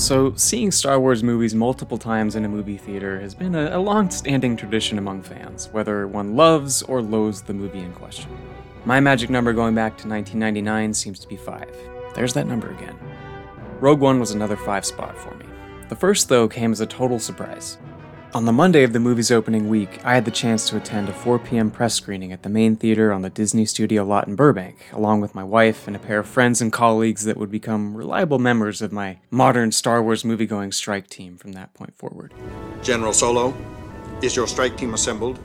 So, 0.06 0.34
seeing 0.36 0.70
Star 0.70 1.00
Wars 1.00 1.24
movies 1.24 1.56
multiple 1.56 1.98
times 1.98 2.36
in 2.36 2.46
a 2.46 2.48
movie 2.48 2.78
theater 2.78 3.20
has 3.22 3.34
been 3.34 3.56
a, 3.56 3.76
a 3.76 3.80
long 3.80 4.12
standing 4.12 4.56
tradition 4.56 5.00
among 5.00 5.24
fans, 5.24 5.68
whether 5.72 6.08
one 6.08 6.36
loves 6.36 6.84
or 6.84 7.02
loathes 7.02 7.42
the 7.42 7.56
movie 7.56 7.80
in 7.80 7.92
question. 7.92 8.30
My 8.86 9.00
magic 9.00 9.32
number 9.32 9.52
going 9.52 9.74
back 9.74 9.98
to 9.98 10.08
1999 10.08 10.94
seems 10.94 11.18
to 11.22 11.28
be 11.28 11.36
5. 11.36 11.68
There's 12.14 12.36
that 12.36 12.46
number 12.46 12.70
again. 12.70 12.96
Rogue 13.80 14.00
One 14.00 14.20
was 14.20 14.30
another 14.30 14.56
5 14.56 14.86
spot 14.86 15.18
for 15.18 15.34
me. 15.38 15.48
The 15.90 15.96
first, 15.96 16.30
though, 16.30 16.48
came 16.48 16.72
as 16.72 16.82
a 16.82 16.86
total 16.86 17.18
surprise. 17.18 17.80
On 18.36 18.44
the 18.44 18.51
Monday 18.51 18.84
of 18.84 18.92
the 18.92 19.00
movie's 19.00 19.32
opening 19.32 19.70
week, 19.70 20.01
I 20.04 20.13
had 20.13 20.25
the 20.25 20.30
chance 20.30 20.68
to 20.68 20.75
attend 20.75 21.08
a 21.08 21.13
4 21.13 21.39
p.m. 21.39 21.72
press 21.72 21.94
screening 21.94 22.34
at 22.34 22.43
the 22.43 22.50
main 22.50 22.76
theater 22.76 23.13
on 23.13 23.21
the 23.21 23.30
Disney 23.30 23.65
Studio 23.65 24.04
lot 24.04 24.28
in 24.28 24.36
Burbank, 24.36 24.88
along 24.91 25.21
with 25.21 25.34
my 25.34 25.43
wife 25.45 25.88
and 25.88 25.95
a 25.95 26.00
pair 26.00 26.19
of 26.19 26.28
friends 26.28 26.62
and 26.62 26.74
colleagues 26.74 27.24
that 27.24 27.38
would 27.38 27.50
become 27.50 27.95
reliable 27.95 28.38
members 28.38 28.82
of 28.82 28.91
my 28.91 29.19
modern 29.32 29.71
Star 29.71 30.04
Wars 30.04 30.24
moviegoing 30.24 30.74
strike 30.74 31.08
team 31.08 31.38
from 31.38 31.54
that 31.54 31.74
point 31.74 31.95
forward. 31.95 32.34
General 32.84 33.13
Solo, 33.13 33.56
is 34.21 34.36
your 34.36 34.48
strike 34.48 34.76
team 34.76 34.93
assembled? 34.93 35.39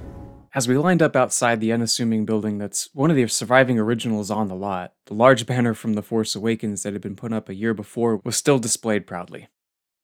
As 0.52 0.66
we 0.66 0.76
lined 0.76 1.00
up 1.00 1.14
outside 1.14 1.60
the 1.60 1.72
unassuming 1.72 2.24
building 2.24 2.58
that's 2.58 2.88
one 2.92 3.08
of 3.08 3.14
the 3.14 3.28
surviving 3.28 3.78
originals 3.78 4.32
on 4.32 4.48
the 4.48 4.56
lot, 4.56 4.94
the 5.06 5.14
large 5.14 5.46
banner 5.46 5.74
from 5.74 5.92
The 5.92 6.02
Force 6.02 6.34
Awakens 6.34 6.82
that 6.82 6.94
had 6.94 7.02
been 7.02 7.14
put 7.14 7.32
up 7.32 7.48
a 7.48 7.54
year 7.54 7.72
before 7.72 8.20
was 8.24 8.34
still 8.34 8.58
displayed 8.58 9.06
proudly. 9.06 9.46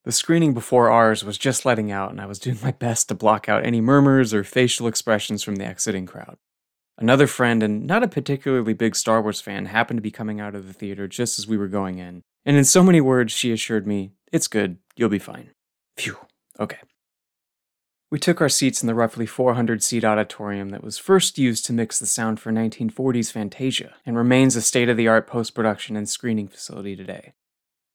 The 0.07 0.13
screening 0.13 0.53
before 0.53 0.89
ours 0.89 1.25
was 1.25 1.37
just 1.37 1.65
letting 1.65 1.91
out, 1.91 2.11
and 2.11 2.21
I 2.21 2.27
was 2.27 2.39
doing 2.39 2.57
my 2.63 2.71
best 2.71 3.09
to 3.09 3.13
block 3.13 3.49
out 3.49 3.65
any 3.65 3.81
murmurs 3.81 4.33
or 4.33 4.41
facial 4.41 4.87
expressions 4.87 5.43
from 5.43 5.57
the 5.57 5.65
exiting 5.65 6.05
crowd. 6.05 6.37
Another 6.97 7.27
friend, 7.27 7.61
and 7.61 7.85
not 7.85 8.03
a 8.03 8.07
particularly 8.07 8.73
big 8.73 8.95
Star 8.95 9.21
Wars 9.21 9.41
fan, 9.41 9.65
happened 9.65 9.97
to 9.97 10.01
be 10.01 10.09
coming 10.09 10.39
out 10.39 10.55
of 10.55 10.65
the 10.65 10.71
theater 10.71 11.09
just 11.09 11.37
as 11.37 11.45
we 11.45 11.57
were 11.57 11.67
going 11.67 11.99
in, 11.99 12.21
and 12.45 12.55
in 12.55 12.63
so 12.63 12.83
many 12.83 13.01
words, 13.01 13.33
she 13.33 13.51
assured 13.51 13.85
me, 13.85 14.13
It's 14.31 14.47
good, 14.47 14.77
you'll 14.95 15.09
be 15.09 15.19
fine. 15.19 15.49
Phew, 15.97 16.15
okay. 16.57 16.79
We 18.09 18.17
took 18.17 18.39
our 18.39 18.47
seats 18.47 18.81
in 18.81 18.87
the 18.87 18.95
roughly 18.95 19.25
400 19.25 19.83
seat 19.83 20.05
auditorium 20.05 20.69
that 20.69 20.85
was 20.85 20.97
first 20.97 21.37
used 21.37 21.65
to 21.65 21.73
mix 21.73 21.99
the 21.99 22.05
sound 22.05 22.39
for 22.39 22.53
1940s 22.53 23.29
Fantasia 23.29 23.95
and 24.05 24.15
remains 24.15 24.55
a 24.55 24.61
state 24.61 24.87
of 24.87 24.95
the 24.95 25.09
art 25.09 25.27
post 25.27 25.53
production 25.53 25.97
and 25.97 26.07
screening 26.07 26.47
facility 26.47 26.95
today. 26.95 27.33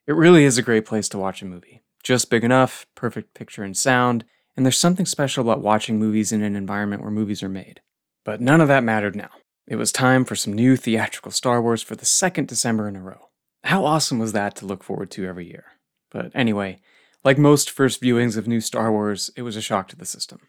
It 0.06 0.12
really 0.12 0.44
is 0.44 0.58
a 0.58 0.62
great 0.62 0.84
place 0.84 1.08
to 1.08 1.18
watch 1.18 1.40
a 1.40 1.46
movie. 1.46 1.80
Just 2.02 2.30
big 2.30 2.44
enough, 2.44 2.86
perfect 2.94 3.34
picture 3.34 3.62
and 3.62 3.76
sound, 3.76 4.24
and 4.56 4.66
there's 4.66 4.78
something 4.78 5.06
special 5.06 5.42
about 5.42 5.62
watching 5.62 5.98
movies 5.98 6.32
in 6.32 6.42
an 6.42 6.56
environment 6.56 7.02
where 7.02 7.10
movies 7.10 7.42
are 7.42 7.48
made. 7.48 7.80
But 8.24 8.40
none 8.40 8.60
of 8.60 8.68
that 8.68 8.84
mattered 8.84 9.16
now. 9.16 9.30
It 9.66 9.76
was 9.76 9.92
time 9.92 10.24
for 10.24 10.34
some 10.34 10.52
new 10.52 10.76
theatrical 10.76 11.30
Star 11.30 11.62
Wars 11.62 11.82
for 11.82 11.94
the 11.94 12.04
second 12.04 12.48
December 12.48 12.88
in 12.88 12.96
a 12.96 13.02
row. 13.02 13.28
How 13.64 13.84
awesome 13.84 14.18
was 14.18 14.32
that 14.32 14.56
to 14.56 14.66
look 14.66 14.82
forward 14.82 15.10
to 15.12 15.26
every 15.26 15.46
year? 15.46 15.64
But 16.10 16.32
anyway, 16.34 16.80
like 17.24 17.38
most 17.38 17.70
first 17.70 18.02
viewings 18.02 18.36
of 18.36 18.48
new 18.48 18.60
Star 18.60 18.90
Wars, 18.90 19.30
it 19.36 19.42
was 19.42 19.56
a 19.56 19.62
shock 19.62 19.88
to 19.88 19.96
the 19.96 20.04
system. 20.04 20.40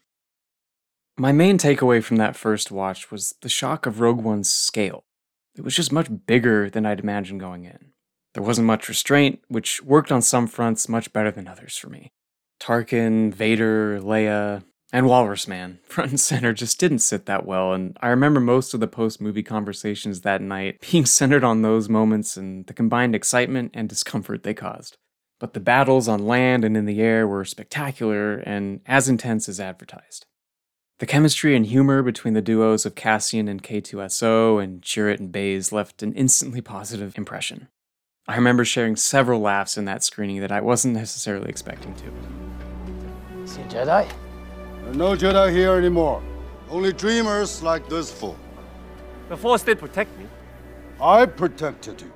My 1.15 1.31
main 1.31 1.59
takeaway 1.59 2.03
from 2.03 2.17
that 2.17 2.35
first 2.35 2.71
watch 2.71 3.11
was 3.11 3.35
the 3.41 3.49
shock 3.49 3.85
of 3.85 3.99
Rogue 3.99 4.23
One's 4.23 4.49
scale. 4.49 5.05
It 5.55 5.63
was 5.63 5.75
just 5.75 5.91
much 5.91 6.09
bigger 6.25 6.71
than 6.71 6.87
I'd 6.87 6.99
imagined 6.99 7.39
going 7.39 7.65
in. 7.65 7.92
There 8.33 8.43
wasn't 8.43 8.67
much 8.67 8.89
restraint, 8.89 9.41
which 9.47 9.81
worked 9.83 10.11
on 10.11 10.21
some 10.21 10.47
fronts 10.47 10.89
much 10.89 11.13
better 11.13 11.31
than 11.31 11.47
others 11.47 11.77
for 11.77 11.89
me. 11.89 12.11
Tarkin, 12.59 13.33
Vader, 13.33 13.99
Leia, 13.99 14.63
and 14.91 15.07
Walrus 15.07 15.47
Man, 15.47 15.79
front 15.87 16.11
and 16.11 16.19
center, 16.19 16.53
just 16.53 16.79
didn't 16.79 16.99
sit 16.99 17.25
that 17.25 17.45
well, 17.45 17.73
and 17.73 17.97
I 18.01 18.07
remember 18.09 18.39
most 18.39 18.73
of 18.73 18.79
the 18.79 18.87
post 18.87 19.19
movie 19.19 19.43
conversations 19.43 20.21
that 20.21 20.41
night 20.41 20.85
being 20.91 21.05
centered 21.05 21.43
on 21.43 21.61
those 21.61 21.89
moments 21.89 22.37
and 22.37 22.65
the 22.67 22.73
combined 22.73 23.15
excitement 23.15 23.71
and 23.73 23.89
discomfort 23.89 24.43
they 24.43 24.53
caused. 24.53 24.97
But 25.39 25.53
the 25.53 25.59
battles 25.59 26.07
on 26.07 26.25
land 26.25 26.63
and 26.63 26.77
in 26.77 26.85
the 26.85 27.01
air 27.01 27.27
were 27.27 27.43
spectacular 27.43 28.35
and 28.35 28.79
as 28.85 29.09
intense 29.09 29.49
as 29.49 29.59
advertised. 29.59 30.25
The 30.99 31.05
chemistry 31.05 31.55
and 31.55 31.65
humor 31.65 32.01
between 32.01 32.33
the 32.33 32.41
duos 32.41 32.85
of 32.85 32.95
Cassian 32.95 33.49
and 33.49 33.61
K2SO 33.61 34.63
and 34.63 34.81
Chirrut 34.81 35.19
and 35.19 35.31
Baze 35.31 35.73
left 35.73 36.01
an 36.01 36.13
instantly 36.13 36.61
positive 36.61 37.17
impression. 37.17 37.67
I 38.25 38.37
remember 38.37 38.63
sharing 38.63 38.95
several 38.95 39.41
laughs 39.41 39.77
in 39.77 39.83
that 39.85 40.01
screening 40.01 40.39
that 40.39 40.51
I 40.51 40.61
wasn't 40.61 40.93
necessarily 40.93 41.49
expecting 41.49 41.93
to. 41.95 42.03
See 43.45 43.61
a 43.61 43.65
Jedi? 43.65 44.07
There 44.07 44.91
are 44.91 44.93
no 44.93 45.13
Jedi 45.13 45.51
here 45.51 45.73
anymore. 45.73 46.23
Only 46.69 46.93
dreamers 46.93 47.61
like 47.61 47.89
this 47.89 48.09
fool. 48.09 48.37
The 49.27 49.35
Force 49.35 49.63
did 49.63 49.77
protect 49.77 50.17
me. 50.17 50.27
I 51.01 51.25
protected 51.25 52.01
you. 52.01 52.12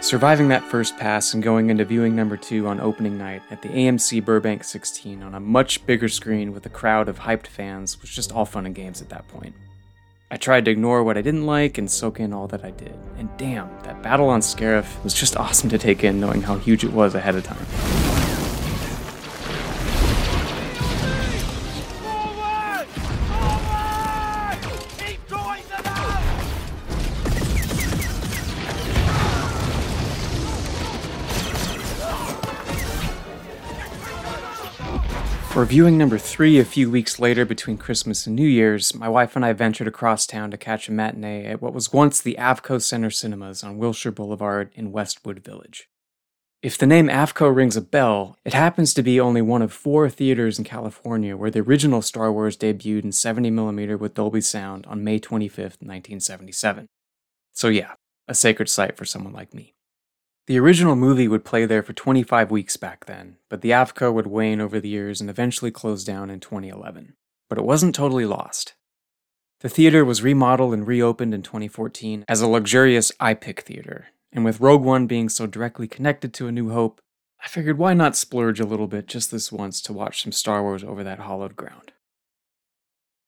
Surviving 0.00 0.48
that 0.48 0.64
first 0.64 0.96
pass 0.96 1.34
and 1.34 1.42
going 1.42 1.68
into 1.68 1.84
viewing 1.84 2.16
number 2.16 2.38
two 2.38 2.66
on 2.66 2.80
opening 2.80 3.18
night 3.18 3.42
at 3.50 3.60
the 3.60 3.68
AMC 3.68 4.24
Burbank 4.24 4.64
16 4.64 5.22
on 5.22 5.34
a 5.34 5.40
much 5.40 5.84
bigger 5.84 6.08
screen 6.08 6.54
with 6.54 6.64
a 6.64 6.70
crowd 6.70 7.06
of 7.06 7.18
hyped 7.18 7.46
fans 7.46 8.00
was 8.00 8.08
just 8.08 8.32
all 8.32 8.46
fun 8.46 8.64
and 8.64 8.74
games 8.74 9.02
at 9.02 9.10
that 9.10 9.28
point. 9.28 9.54
I 10.30 10.38
tried 10.38 10.64
to 10.64 10.70
ignore 10.70 11.04
what 11.04 11.18
I 11.18 11.22
didn't 11.22 11.44
like 11.44 11.76
and 11.76 11.90
soak 11.90 12.18
in 12.18 12.32
all 12.32 12.46
that 12.48 12.64
I 12.64 12.70
did. 12.70 12.98
And 13.18 13.28
damn, 13.36 13.68
that 13.82 14.02
battle 14.02 14.30
on 14.30 14.40
Scarif 14.40 15.04
was 15.04 15.12
just 15.12 15.36
awesome 15.36 15.68
to 15.68 15.78
take 15.78 16.02
in 16.02 16.18
knowing 16.18 16.40
how 16.40 16.56
huge 16.56 16.82
it 16.82 16.94
was 16.94 17.14
ahead 17.14 17.34
of 17.34 17.44
time. 17.44 18.19
For 35.60 35.66
viewing 35.66 35.98
number 35.98 36.16
three 36.16 36.58
a 36.58 36.64
few 36.64 36.90
weeks 36.90 37.20
later 37.20 37.44
between 37.44 37.76
Christmas 37.76 38.26
and 38.26 38.34
New 38.34 38.48
Year's, 38.48 38.94
my 38.94 39.10
wife 39.10 39.36
and 39.36 39.44
I 39.44 39.52
ventured 39.52 39.86
across 39.86 40.26
town 40.26 40.50
to 40.52 40.56
catch 40.56 40.88
a 40.88 40.92
matinee 40.92 41.44
at 41.44 41.60
what 41.60 41.74
was 41.74 41.92
once 41.92 42.18
the 42.18 42.36
Avco 42.38 42.80
Center 42.80 43.10
Cinemas 43.10 43.62
on 43.62 43.76
Wilshire 43.76 44.10
Boulevard 44.10 44.70
in 44.74 44.90
Westwood 44.90 45.44
Village. 45.44 45.90
If 46.62 46.78
the 46.78 46.86
name 46.86 47.08
Avco 47.08 47.54
rings 47.54 47.76
a 47.76 47.82
bell, 47.82 48.38
it 48.42 48.54
happens 48.54 48.94
to 48.94 49.02
be 49.02 49.20
only 49.20 49.42
one 49.42 49.60
of 49.60 49.70
four 49.70 50.08
theaters 50.08 50.58
in 50.58 50.64
California 50.64 51.36
where 51.36 51.50
the 51.50 51.60
original 51.60 52.00
Star 52.00 52.32
Wars 52.32 52.56
debuted 52.56 53.04
in 53.04 53.10
70mm 53.10 53.98
with 53.98 54.14
Dolby 54.14 54.40
Sound 54.40 54.86
on 54.86 55.04
May 55.04 55.18
25, 55.18 55.58
1977. 55.58 56.86
So, 57.52 57.68
yeah, 57.68 57.96
a 58.26 58.34
sacred 58.34 58.70
site 58.70 58.96
for 58.96 59.04
someone 59.04 59.34
like 59.34 59.52
me. 59.52 59.74
The 60.50 60.58
original 60.58 60.96
movie 60.96 61.28
would 61.28 61.44
play 61.44 61.64
there 61.64 61.80
for 61.80 61.92
25 61.92 62.50
weeks 62.50 62.76
back 62.76 63.04
then, 63.04 63.36
but 63.48 63.60
the 63.60 63.70
Avco 63.70 64.12
would 64.12 64.26
wane 64.26 64.60
over 64.60 64.80
the 64.80 64.88
years 64.88 65.20
and 65.20 65.30
eventually 65.30 65.70
close 65.70 66.02
down 66.02 66.28
in 66.28 66.40
2011. 66.40 67.14
But 67.48 67.58
it 67.58 67.64
wasn't 67.64 67.94
totally 67.94 68.26
lost. 68.26 68.74
The 69.60 69.68
theater 69.68 70.04
was 70.04 70.24
remodeled 70.24 70.74
and 70.74 70.88
reopened 70.88 71.34
in 71.34 71.42
2014 71.42 72.24
as 72.26 72.40
a 72.40 72.48
luxurious 72.48 73.12
iPic 73.20 73.60
theater, 73.60 74.08
and 74.32 74.44
with 74.44 74.58
Rogue 74.58 74.82
One 74.82 75.06
being 75.06 75.28
so 75.28 75.46
directly 75.46 75.86
connected 75.86 76.34
to 76.34 76.48
A 76.48 76.50
New 76.50 76.70
Hope, 76.70 77.00
I 77.44 77.46
figured 77.46 77.78
why 77.78 77.94
not 77.94 78.16
splurge 78.16 78.58
a 78.58 78.66
little 78.66 78.88
bit 78.88 79.06
just 79.06 79.30
this 79.30 79.52
once 79.52 79.80
to 79.82 79.92
watch 79.92 80.20
some 80.20 80.32
Star 80.32 80.64
Wars 80.64 80.82
over 80.82 81.04
that 81.04 81.20
hallowed 81.20 81.54
ground. 81.54 81.92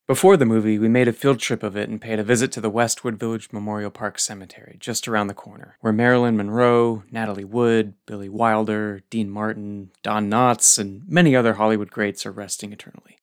Before 0.09 0.37
the 0.37 0.45
movie, 0.45 0.81
we 0.81 0.88
made 0.88 1.07
a 1.07 1.12
field 1.12 1.38
trip 1.38 1.62
of 1.62 1.77
it 1.77 1.88
and 1.88 2.01
paid 2.01 2.19
a 2.19 2.25
visit 2.25 2.51
to 2.53 2.61
the 2.61 2.69
Westwood 2.69 3.21
Village 3.21 3.51
Memorial 3.53 3.91
Park 3.91 4.19
Cemetery, 4.19 4.77
just 4.81 5.07
around 5.07 5.29
the 5.29 5.35
corner, 5.35 5.77
where 5.81 5.93
Marilyn 5.93 6.37
Monroe, 6.37 7.05
Natalie 7.12 7.45
Wood, 7.45 7.95
Billy 8.05 8.29
Wilder, 8.29 9.03
Dean 9.11 9.31
Martin, 9.31 9.91
Don 10.03 10.29
Knotts, 10.29 10.77
and 10.77 11.09
many 11.09 11.37
other 11.37 11.55
Hollywood 11.55 11.93
greats 11.93 12.27
are 12.27 12.33
resting 12.33 12.73
eternally. 12.73 13.19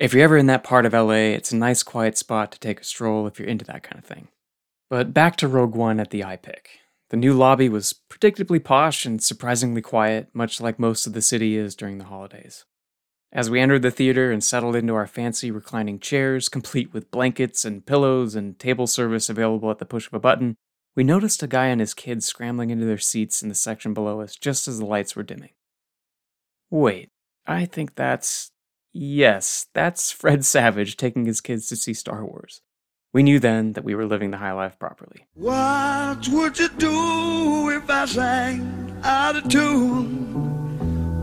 If 0.00 0.12
you're 0.12 0.24
ever 0.24 0.36
in 0.36 0.46
that 0.46 0.64
part 0.64 0.86
of 0.86 0.92
LA, 0.92 1.34
it's 1.36 1.52
a 1.52 1.56
nice 1.56 1.84
quiet 1.84 2.18
spot 2.18 2.50
to 2.52 2.60
take 2.60 2.80
a 2.80 2.84
stroll 2.84 3.28
if 3.28 3.38
you're 3.38 3.48
into 3.48 3.64
that 3.66 3.84
kind 3.84 3.98
of 3.98 4.04
thing. 4.04 4.28
But 4.90 5.14
back 5.14 5.36
to 5.36 5.48
Rogue 5.48 5.76
One 5.76 6.00
at 6.00 6.10
the 6.10 6.22
iPic. 6.22 6.66
The 7.10 7.16
new 7.16 7.32
lobby 7.32 7.68
was 7.68 7.94
predictably 8.10 8.62
posh 8.62 9.06
and 9.06 9.22
surprisingly 9.22 9.82
quiet, 9.82 10.28
much 10.34 10.60
like 10.60 10.80
most 10.80 11.06
of 11.06 11.12
the 11.12 11.22
city 11.22 11.56
is 11.56 11.76
during 11.76 11.98
the 11.98 12.04
holidays. 12.04 12.64
As 13.30 13.50
we 13.50 13.60
entered 13.60 13.82
the 13.82 13.90
theater 13.90 14.32
and 14.32 14.42
settled 14.42 14.74
into 14.74 14.94
our 14.94 15.06
fancy 15.06 15.50
reclining 15.50 15.98
chairs, 15.98 16.48
complete 16.48 16.94
with 16.94 17.10
blankets 17.10 17.64
and 17.64 17.84
pillows 17.84 18.34
and 18.34 18.58
table 18.58 18.86
service 18.86 19.28
available 19.28 19.70
at 19.70 19.78
the 19.78 19.84
push 19.84 20.06
of 20.06 20.14
a 20.14 20.20
button, 20.20 20.56
we 20.96 21.04
noticed 21.04 21.42
a 21.42 21.46
guy 21.46 21.66
and 21.66 21.80
his 21.80 21.92
kids 21.92 22.24
scrambling 22.24 22.70
into 22.70 22.86
their 22.86 22.98
seats 22.98 23.42
in 23.42 23.50
the 23.50 23.54
section 23.54 23.92
below 23.92 24.22
us 24.22 24.34
just 24.34 24.66
as 24.66 24.78
the 24.78 24.86
lights 24.86 25.14
were 25.14 25.22
dimming. 25.22 25.52
Wait, 26.70 27.10
I 27.46 27.66
think 27.66 27.94
that's. 27.94 28.50
Yes, 28.94 29.66
that's 29.74 30.10
Fred 30.10 30.44
Savage 30.44 30.96
taking 30.96 31.26
his 31.26 31.42
kids 31.42 31.68
to 31.68 31.76
see 31.76 31.92
Star 31.92 32.24
Wars. 32.24 32.62
We 33.12 33.22
knew 33.22 33.38
then 33.38 33.74
that 33.74 33.84
we 33.84 33.94
were 33.94 34.06
living 34.06 34.30
the 34.30 34.38
high 34.38 34.52
life 34.52 34.78
properly. 34.78 35.26
What 35.34 36.26
would 36.28 36.58
you 36.58 36.68
do 36.70 37.70
if 37.70 37.88
I 37.88 38.06
sang 38.06 39.00
out 39.04 39.36
of 39.36 39.48
tune? 39.48 40.67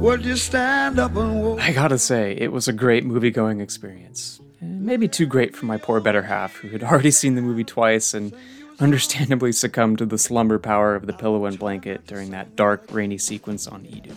Would 0.05 0.23
you 0.23 0.35
stand 0.35 0.99
up 0.99 1.15
and 1.15 1.41
walk? 1.41 1.59
I 1.59 1.73
gotta 1.73 1.97
say, 1.97 2.33
it 2.33 2.51
was 2.51 2.67
a 2.67 2.73
great 2.73 3.05
movie 3.05 3.31
going 3.31 3.59
experience. 3.59 4.39
Maybe 4.61 5.07
too 5.07 5.25
great 5.25 5.55
for 5.55 5.65
my 5.65 5.77
poor 5.77 5.99
better 5.99 6.21
half, 6.21 6.57
who 6.57 6.67
had 6.67 6.83
already 6.83 7.09
seen 7.09 7.33
the 7.33 7.41
movie 7.41 7.63
twice 7.63 8.13
and 8.13 8.31
understandably 8.79 9.51
succumbed 9.51 9.97
to 9.97 10.05
the 10.05 10.19
slumber 10.19 10.59
power 10.59 10.93
of 10.93 11.07
the 11.07 11.13
pillow 11.13 11.45
and 11.45 11.57
blanket 11.57 12.05
during 12.05 12.29
that 12.29 12.55
dark, 12.55 12.85
rainy 12.91 13.17
sequence 13.17 13.65
on 13.65 13.81
Eadu. 13.85 14.13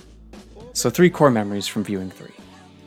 So, 0.75 0.91
three 0.91 1.09
core 1.09 1.31
memories 1.31 1.67
from 1.67 1.85
viewing 1.85 2.11
three. 2.11 2.35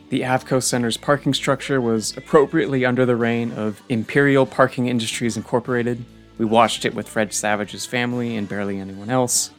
The 0.10 0.22
Avco 0.22 0.62
Center's 0.62 0.98
parking 0.98 1.34
structure 1.34 1.82
was 1.82 2.16
appropriately 2.18 2.86
under 2.86 3.04
the 3.04 3.16
reign 3.16 3.52
of 3.54 3.82
Imperial 3.90 4.46
Parking 4.46 4.90
Industries 4.90 5.38
Incorporated. 5.38 6.06
We 6.38 6.46
watched 6.46 6.86
it 6.86 6.94
with 6.94 7.10
Fred 7.10 7.34
Savage's 7.34 7.88
family 7.88 8.38
and 8.38 8.48
barely 8.48 8.78
anyone 8.78 9.10
else. 9.10 9.50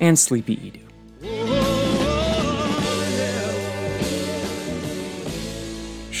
And 0.00 0.18
Sleepy 0.18 0.56
Eadu. 0.56 0.82
Oh, 1.22 1.28
oh, 1.28 1.76
oh. 1.78 1.81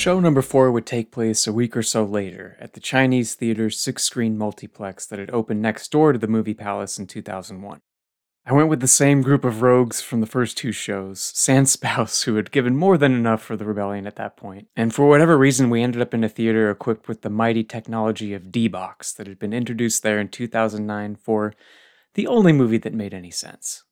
Show 0.02 0.18
number 0.18 0.42
four 0.42 0.72
would 0.72 0.84
take 0.84 1.12
place 1.12 1.46
a 1.46 1.52
week 1.52 1.76
or 1.76 1.82
so 1.84 2.02
later 2.02 2.56
at 2.58 2.72
the 2.72 2.80
Chinese 2.80 3.36
Theater's 3.36 3.78
six 3.78 4.02
screen 4.02 4.36
multiplex 4.36 5.06
that 5.06 5.20
had 5.20 5.30
opened 5.30 5.62
next 5.62 5.92
door 5.92 6.12
to 6.12 6.18
the 6.18 6.26
Movie 6.26 6.54
Palace 6.54 6.98
in 6.98 7.06
2001. 7.06 7.80
I 8.44 8.52
went 8.52 8.68
with 8.68 8.80
the 8.80 8.88
same 8.88 9.22
group 9.22 9.44
of 9.44 9.62
rogues 9.62 10.00
from 10.00 10.20
the 10.20 10.26
first 10.26 10.56
two 10.56 10.72
shows, 10.72 11.20
Sans 11.20 11.70
Spouse, 11.70 12.24
who 12.24 12.34
had 12.34 12.50
given 12.50 12.76
more 12.76 12.98
than 12.98 13.12
enough 13.12 13.44
for 13.44 13.56
the 13.56 13.64
rebellion 13.64 14.08
at 14.08 14.16
that 14.16 14.36
point, 14.36 14.66
and 14.74 14.92
for 14.92 15.08
whatever 15.08 15.38
reason, 15.38 15.70
we 15.70 15.84
ended 15.84 16.02
up 16.02 16.12
in 16.12 16.24
a 16.24 16.28
theater 16.28 16.68
equipped 16.68 17.06
with 17.06 17.22
the 17.22 17.30
mighty 17.30 17.62
technology 17.62 18.34
of 18.34 18.50
D 18.50 18.66
Box 18.66 19.12
that 19.12 19.28
had 19.28 19.38
been 19.38 19.52
introduced 19.52 20.02
there 20.02 20.18
in 20.18 20.30
2009 20.30 21.14
for 21.14 21.54
the 22.14 22.26
only 22.26 22.52
movie 22.52 22.78
that 22.78 22.92
made 22.92 23.14
any 23.14 23.30
sense. 23.30 23.84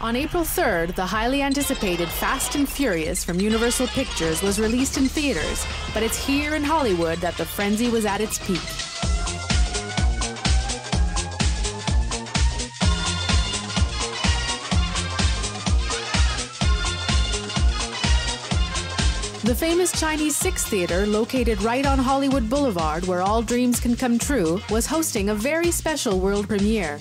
On 0.00 0.14
April 0.14 0.44
3rd, 0.44 0.94
the 0.94 1.04
highly 1.04 1.42
anticipated 1.42 2.08
Fast 2.08 2.54
and 2.54 2.68
Furious 2.68 3.24
from 3.24 3.40
Universal 3.40 3.88
Pictures 3.88 4.40
was 4.42 4.60
released 4.60 4.96
in 4.96 5.08
theaters, 5.08 5.66
but 5.92 6.04
it's 6.04 6.24
here 6.24 6.54
in 6.54 6.62
Hollywood 6.62 7.18
that 7.18 7.36
the 7.36 7.44
frenzy 7.44 7.90
was 7.90 8.06
at 8.06 8.20
its 8.20 8.38
peak. 8.38 8.62
The 19.42 19.54
famous 19.54 19.98
Chinese 19.98 20.36
Six 20.36 20.64
Theater, 20.64 21.06
located 21.06 21.60
right 21.62 21.84
on 21.84 21.98
Hollywood 21.98 22.48
Boulevard 22.48 23.04
where 23.08 23.22
all 23.22 23.42
dreams 23.42 23.80
can 23.80 23.96
come 23.96 24.16
true, 24.16 24.60
was 24.70 24.86
hosting 24.86 25.30
a 25.30 25.34
very 25.34 25.72
special 25.72 26.20
world 26.20 26.46
premiere. 26.46 27.00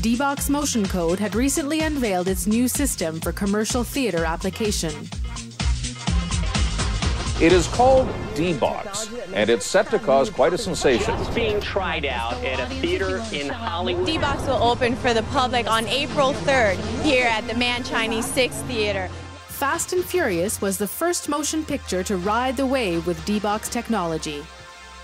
D-Box 0.00 0.50
Motion 0.50 0.86
Code 0.86 1.20
had 1.20 1.34
recently 1.36 1.80
unveiled 1.80 2.26
its 2.26 2.46
new 2.46 2.66
system 2.66 3.20
for 3.20 3.30
commercial 3.32 3.84
theater 3.84 4.24
application. 4.24 4.92
It 7.40 7.52
is 7.52 7.68
called 7.68 8.08
D-Box, 8.34 9.08
and 9.32 9.48
it's 9.48 9.64
set 9.64 9.90
to 9.90 9.98
cause 10.00 10.30
quite 10.30 10.52
a 10.52 10.58
sensation. 10.58 11.14
It's 11.14 11.30
being 11.30 11.60
tried 11.60 12.04
out 12.06 12.34
at 12.44 12.60
a 12.60 12.66
theater 12.80 13.22
in 13.32 13.48
Hollywood. 13.48 14.04
D-Box 14.04 14.46
will 14.46 14.62
open 14.62 14.96
for 14.96 15.14
the 15.14 15.22
public 15.24 15.70
on 15.70 15.86
April 15.86 16.32
3rd 16.32 16.76
here 17.02 17.26
at 17.26 17.46
the 17.46 17.54
Mann 17.54 17.84
Chinese 17.84 18.26
6 18.26 18.56
Theater. 18.62 19.08
Fast 19.46 19.92
and 19.92 20.04
Furious 20.04 20.60
was 20.60 20.76
the 20.76 20.88
first 20.88 21.28
motion 21.28 21.64
picture 21.64 22.02
to 22.02 22.16
ride 22.16 22.56
the 22.56 22.66
wave 22.66 23.06
with 23.06 23.24
D-Box 23.24 23.68
technology. 23.68 24.44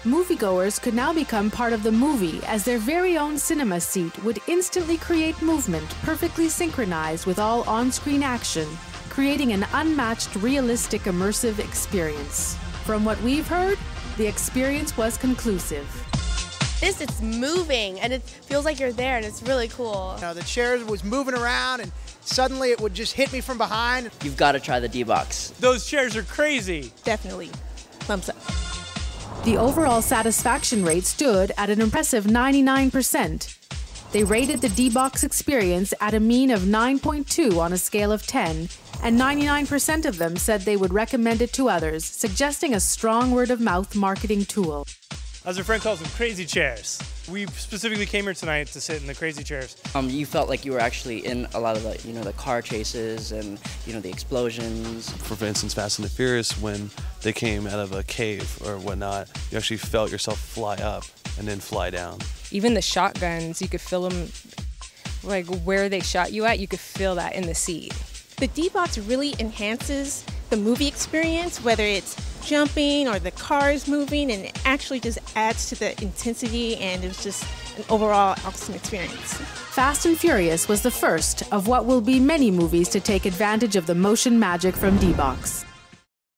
Moviegoers 0.04 0.80
could 0.80 0.94
now 0.94 1.12
become 1.12 1.50
part 1.50 1.74
of 1.74 1.82
the 1.82 1.92
movie 1.92 2.40
as 2.46 2.64
their 2.64 2.78
very 2.78 3.18
own 3.18 3.36
cinema 3.36 3.78
seat 3.78 4.16
would 4.24 4.38
instantly 4.48 4.96
create 4.96 5.42
movement 5.42 5.86
perfectly 6.00 6.48
synchronized 6.48 7.26
with 7.26 7.38
all 7.38 7.68
on 7.68 7.92
screen 7.92 8.22
action, 8.22 8.66
creating 9.10 9.52
an 9.52 9.66
unmatched, 9.74 10.34
realistic, 10.36 11.02
immersive 11.02 11.58
experience. 11.58 12.56
From 12.86 13.04
what 13.04 13.20
we've 13.20 13.46
heard, 13.46 13.78
the 14.16 14.26
experience 14.26 14.96
was 14.96 15.18
conclusive. 15.18 15.86
This, 16.80 17.02
it's 17.02 17.20
moving 17.20 18.00
and 18.00 18.10
it 18.10 18.22
feels 18.22 18.64
like 18.64 18.80
you're 18.80 18.92
there 18.92 19.18
and 19.18 19.26
it's 19.26 19.42
really 19.42 19.68
cool. 19.68 20.14
You 20.16 20.22
know, 20.22 20.32
the 20.32 20.44
chair 20.44 20.82
was 20.86 21.04
moving 21.04 21.34
around 21.34 21.80
and 21.80 21.92
suddenly 22.22 22.70
it 22.70 22.80
would 22.80 22.94
just 22.94 23.12
hit 23.12 23.30
me 23.34 23.42
from 23.42 23.58
behind. 23.58 24.08
You've 24.24 24.38
got 24.38 24.52
to 24.52 24.60
try 24.60 24.80
the 24.80 24.88
D 24.88 25.02
box. 25.02 25.50
Those 25.60 25.84
chairs 25.84 26.16
are 26.16 26.22
crazy. 26.22 26.90
Definitely. 27.04 27.50
Thumbs 28.08 28.30
up. 28.30 28.69
The 29.42 29.56
overall 29.56 30.02
satisfaction 30.02 30.84
rate 30.84 31.06
stood 31.06 31.50
at 31.56 31.70
an 31.70 31.80
impressive 31.80 32.24
99%. 32.24 34.12
They 34.12 34.22
rated 34.22 34.60
the 34.60 34.68
D-Box 34.68 35.24
experience 35.24 35.94
at 35.98 36.12
a 36.12 36.20
mean 36.20 36.50
of 36.50 36.60
9.2 36.60 37.58
on 37.58 37.72
a 37.72 37.78
scale 37.78 38.12
of 38.12 38.26
10, 38.26 38.68
and 39.02 39.18
99% 39.18 40.04
of 40.04 40.18
them 40.18 40.36
said 40.36 40.60
they 40.60 40.76
would 40.76 40.92
recommend 40.92 41.40
it 41.40 41.54
to 41.54 41.70
others, 41.70 42.04
suggesting 42.04 42.74
a 42.74 42.80
strong 42.80 43.30
word 43.30 43.50
of 43.50 43.62
mouth 43.62 43.96
marketing 43.96 44.44
tool. 44.44 44.86
As 45.46 45.56
our 45.56 45.64
friend 45.64 45.82
calls 45.82 46.00
them, 46.00 46.10
crazy 46.10 46.44
chairs. 46.44 47.00
We 47.30 47.46
specifically 47.46 48.06
came 48.06 48.24
here 48.24 48.34
tonight 48.34 48.66
to 48.68 48.80
sit 48.80 49.00
in 49.00 49.06
the 49.06 49.14
crazy 49.14 49.44
chairs. 49.44 49.76
Um, 49.94 50.10
you 50.10 50.26
felt 50.26 50.48
like 50.48 50.64
you 50.64 50.72
were 50.72 50.80
actually 50.80 51.24
in 51.24 51.46
a 51.54 51.60
lot 51.60 51.76
of 51.76 51.84
the, 51.84 51.96
you 52.06 52.12
know, 52.12 52.22
the 52.22 52.32
car 52.32 52.60
chases 52.60 53.30
and 53.30 53.58
you 53.86 53.92
know 53.92 54.00
the 54.00 54.08
explosions. 54.08 55.10
For 55.12 55.44
instance, 55.44 55.74
Fast 55.74 56.00
and 56.00 56.06
the 56.06 56.10
Furious, 56.10 56.60
when 56.60 56.90
they 57.22 57.32
came 57.32 57.68
out 57.68 57.78
of 57.78 57.92
a 57.92 58.02
cave 58.02 58.60
or 58.66 58.78
whatnot, 58.78 59.28
you 59.50 59.58
actually 59.58 59.76
felt 59.76 60.10
yourself 60.10 60.40
fly 60.40 60.74
up 60.76 61.04
and 61.38 61.46
then 61.46 61.60
fly 61.60 61.90
down. 61.90 62.18
Even 62.50 62.74
the 62.74 62.82
shotguns, 62.82 63.62
you 63.62 63.68
could 63.68 63.80
feel 63.80 64.08
them, 64.08 64.28
like 65.22 65.46
where 65.64 65.88
they 65.88 66.00
shot 66.00 66.32
you 66.32 66.44
at, 66.46 66.58
you 66.58 66.66
could 66.66 66.80
feel 66.80 67.14
that 67.14 67.34
in 67.34 67.46
the 67.46 67.54
seat. 67.54 67.92
The 68.38 68.48
D-Box 68.48 68.98
really 68.98 69.34
enhances 69.38 70.24
the 70.48 70.56
movie 70.56 70.88
experience, 70.88 71.62
whether 71.62 71.84
it's 71.84 72.16
jumping 72.42 73.08
or 73.08 73.18
the 73.18 73.30
cars 73.30 73.88
moving, 73.88 74.30
and 74.30 74.44
it 74.44 74.60
actually 74.64 75.00
just 75.00 75.18
adds 75.36 75.68
to 75.68 75.74
the 75.74 75.90
intensity 76.02 76.76
and 76.76 77.04
it 77.04 77.08
was 77.08 77.22
just 77.22 77.44
an 77.78 77.84
overall 77.88 78.36
awesome 78.44 78.74
experience. 78.74 79.34
Fast 79.34 80.06
and 80.06 80.18
Furious 80.18 80.68
was 80.68 80.82
the 80.82 80.90
first 80.90 81.42
of 81.52 81.68
what 81.68 81.86
will 81.86 82.00
be 82.00 82.20
many 82.20 82.50
movies 82.50 82.88
to 82.90 83.00
take 83.00 83.24
advantage 83.24 83.76
of 83.76 83.86
the 83.86 83.94
motion 83.94 84.38
magic 84.38 84.74
from 84.74 84.96
D-Box. 84.98 85.64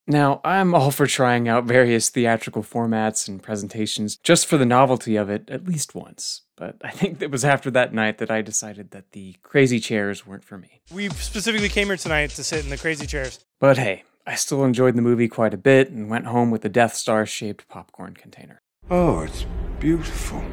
Now, 0.07 0.41
I'm 0.45 0.75
all 0.75 0.91
for 0.91 1.07
trying 1.07 1.49
out 1.49 1.65
various 1.65 2.09
theatrical 2.09 2.65
formats 2.65 3.29
and 3.29 3.41
presentations 3.41 4.17
just 4.17 4.47
for 4.47 4.59
the 4.59 4.67
novelty 4.67 5.15
of 5.15 5.31
it 5.31 5.49
at 5.49 5.65
least 5.65 5.95
once, 5.95 6.43
but 6.57 6.77
I 6.83 6.91
think 6.91 7.23
it 7.23 7.31
was 7.31 7.45
after 7.45 7.71
that 7.71 7.95
night 7.95 8.19
that 8.19 8.31
I 8.31 8.43
decided 8.43 8.91
that 8.91 9.13
the 9.13 9.37
crazy 9.43 9.79
chairs 9.79 10.27
weren't 10.27 10.45
for 10.45 10.59
me. 10.59 10.83
We 10.93 11.09
specifically 11.11 11.69
came 11.69 11.87
here 11.87 11.97
tonight 11.97 12.31
to 12.31 12.43
sit 12.43 12.65
in 12.65 12.71
the 12.71 12.79
crazy 12.79 13.07
chairs. 13.07 13.45
But 13.61 13.79
hey, 13.79 14.03
I 14.25 14.37
still 14.37 14.65
enjoyed 14.65 14.95
the 14.95 15.03
movie 15.03 15.27
quite 15.27 15.53
a 15.53 15.59
bit 15.59 15.91
and 15.91 16.09
went 16.09 16.27
home 16.27 16.53
with 16.53 16.65
a 16.65 16.69
Death 16.69 16.95
Star 16.95 17.27
shaped 17.27 17.67
popcorn 17.69 18.15
container. 18.15 18.63
Oh, 18.89 19.21
it's 19.23 19.45
beautiful. 19.81 20.45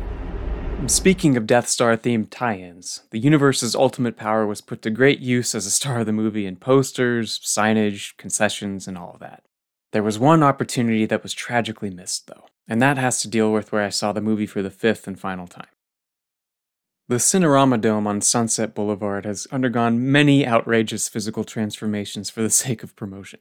Speaking 0.87 1.37
of 1.37 1.45
Death 1.45 1.67
Star 1.67 1.95
themed 1.95 2.29
tie 2.31 2.55
ins, 2.55 3.03
the 3.11 3.19
universe's 3.19 3.75
ultimate 3.75 4.17
power 4.17 4.47
was 4.47 4.61
put 4.61 4.81
to 4.81 4.89
great 4.89 5.19
use 5.19 5.53
as 5.53 5.67
a 5.67 5.71
star 5.71 5.99
of 5.99 6.07
the 6.07 6.13
movie 6.13 6.47
in 6.47 6.55
posters, 6.55 7.37
signage, 7.39 8.17
concessions, 8.17 8.87
and 8.87 8.97
all 8.97 9.11
of 9.13 9.19
that. 9.19 9.43
There 9.91 10.03
was 10.03 10.17
one 10.17 10.41
opportunity 10.41 11.05
that 11.05 11.21
was 11.21 11.33
tragically 11.33 11.89
missed, 11.91 12.27
though, 12.27 12.45
and 12.67 12.81
that 12.81 12.97
has 12.97 13.21
to 13.21 13.27
deal 13.27 13.51
with 13.51 13.71
where 13.71 13.83
I 13.83 13.89
saw 13.89 14.13
the 14.13 14.21
movie 14.21 14.47
for 14.47 14.63
the 14.63 14.71
fifth 14.71 15.07
and 15.07 15.19
final 15.19 15.47
time. 15.47 15.67
The 17.07 17.15
Cinerama 17.15 17.81
Dome 17.81 18.07
on 18.07 18.21
Sunset 18.21 18.73
Boulevard 18.73 19.25
has 19.25 19.47
undergone 19.51 20.11
many 20.11 20.47
outrageous 20.47 21.09
physical 21.09 21.43
transformations 21.43 22.29
for 22.29 22.41
the 22.41 22.49
sake 22.51 22.83
of 22.83 22.95
promotion. 22.95 23.39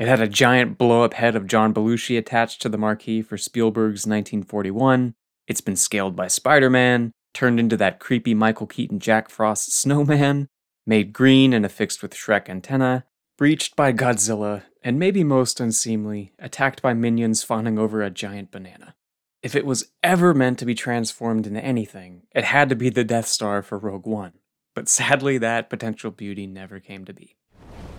It 0.00 0.08
had 0.08 0.20
a 0.20 0.26
giant 0.26 0.78
blow 0.78 1.04
up 1.04 1.12
head 1.12 1.36
of 1.36 1.46
John 1.46 1.74
Belushi 1.74 2.16
attached 2.16 2.62
to 2.62 2.70
the 2.70 2.78
marquee 2.78 3.20
for 3.20 3.36
Spielberg's 3.36 4.06
1941, 4.06 5.14
it's 5.46 5.60
been 5.60 5.76
scaled 5.76 6.16
by 6.16 6.26
Spider 6.26 6.70
Man, 6.70 7.12
turned 7.34 7.60
into 7.60 7.76
that 7.76 8.00
creepy 8.00 8.32
Michael 8.32 8.66
Keaton 8.66 8.98
Jack 8.98 9.28
Frost 9.28 9.72
snowman, 9.72 10.48
made 10.86 11.12
green 11.12 11.52
and 11.52 11.66
affixed 11.66 12.00
with 12.00 12.14
Shrek 12.14 12.48
antenna, 12.48 13.04
breached 13.36 13.76
by 13.76 13.92
Godzilla, 13.92 14.62
and 14.82 14.98
maybe 14.98 15.22
most 15.22 15.60
unseemly, 15.60 16.32
attacked 16.38 16.80
by 16.80 16.94
minions 16.94 17.42
fawning 17.42 17.78
over 17.78 18.00
a 18.00 18.08
giant 18.08 18.50
banana. 18.50 18.94
If 19.42 19.54
it 19.54 19.66
was 19.66 19.92
ever 20.02 20.32
meant 20.32 20.58
to 20.60 20.64
be 20.64 20.74
transformed 20.74 21.46
into 21.46 21.62
anything, 21.62 22.22
it 22.34 22.44
had 22.44 22.70
to 22.70 22.74
be 22.74 22.88
the 22.88 23.04
Death 23.04 23.26
Star 23.26 23.60
for 23.60 23.76
Rogue 23.76 24.06
One. 24.06 24.32
But 24.74 24.88
sadly, 24.88 25.36
that 25.36 25.68
potential 25.68 26.10
beauty 26.10 26.46
never 26.46 26.80
came 26.80 27.04
to 27.04 27.12
be. 27.12 27.36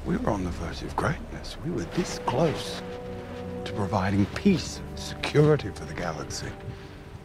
We 0.05 0.17
were 0.17 0.31
on 0.31 0.43
the 0.43 0.49
verge 0.49 0.81
of 0.81 0.95
greatness. 0.95 1.57
We 1.63 1.71
were 1.71 1.83
this 1.95 2.19
close 2.25 2.81
to 3.65 3.73
providing 3.73 4.25
peace 4.27 4.79
and 4.79 4.99
security 4.99 5.69
for 5.69 5.85
the 5.85 5.93
galaxy. 5.93 6.47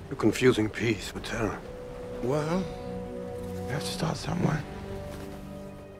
You're 0.08 0.16
confusing 0.16 0.68
peace 0.68 1.14
with 1.14 1.24
terror. 1.24 1.58
Well, 2.22 2.62
we 3.64 3.72
have 3.72 3.80
to 3.80 3.86
start 3.86 4.16
somewhere. 4.18 4.62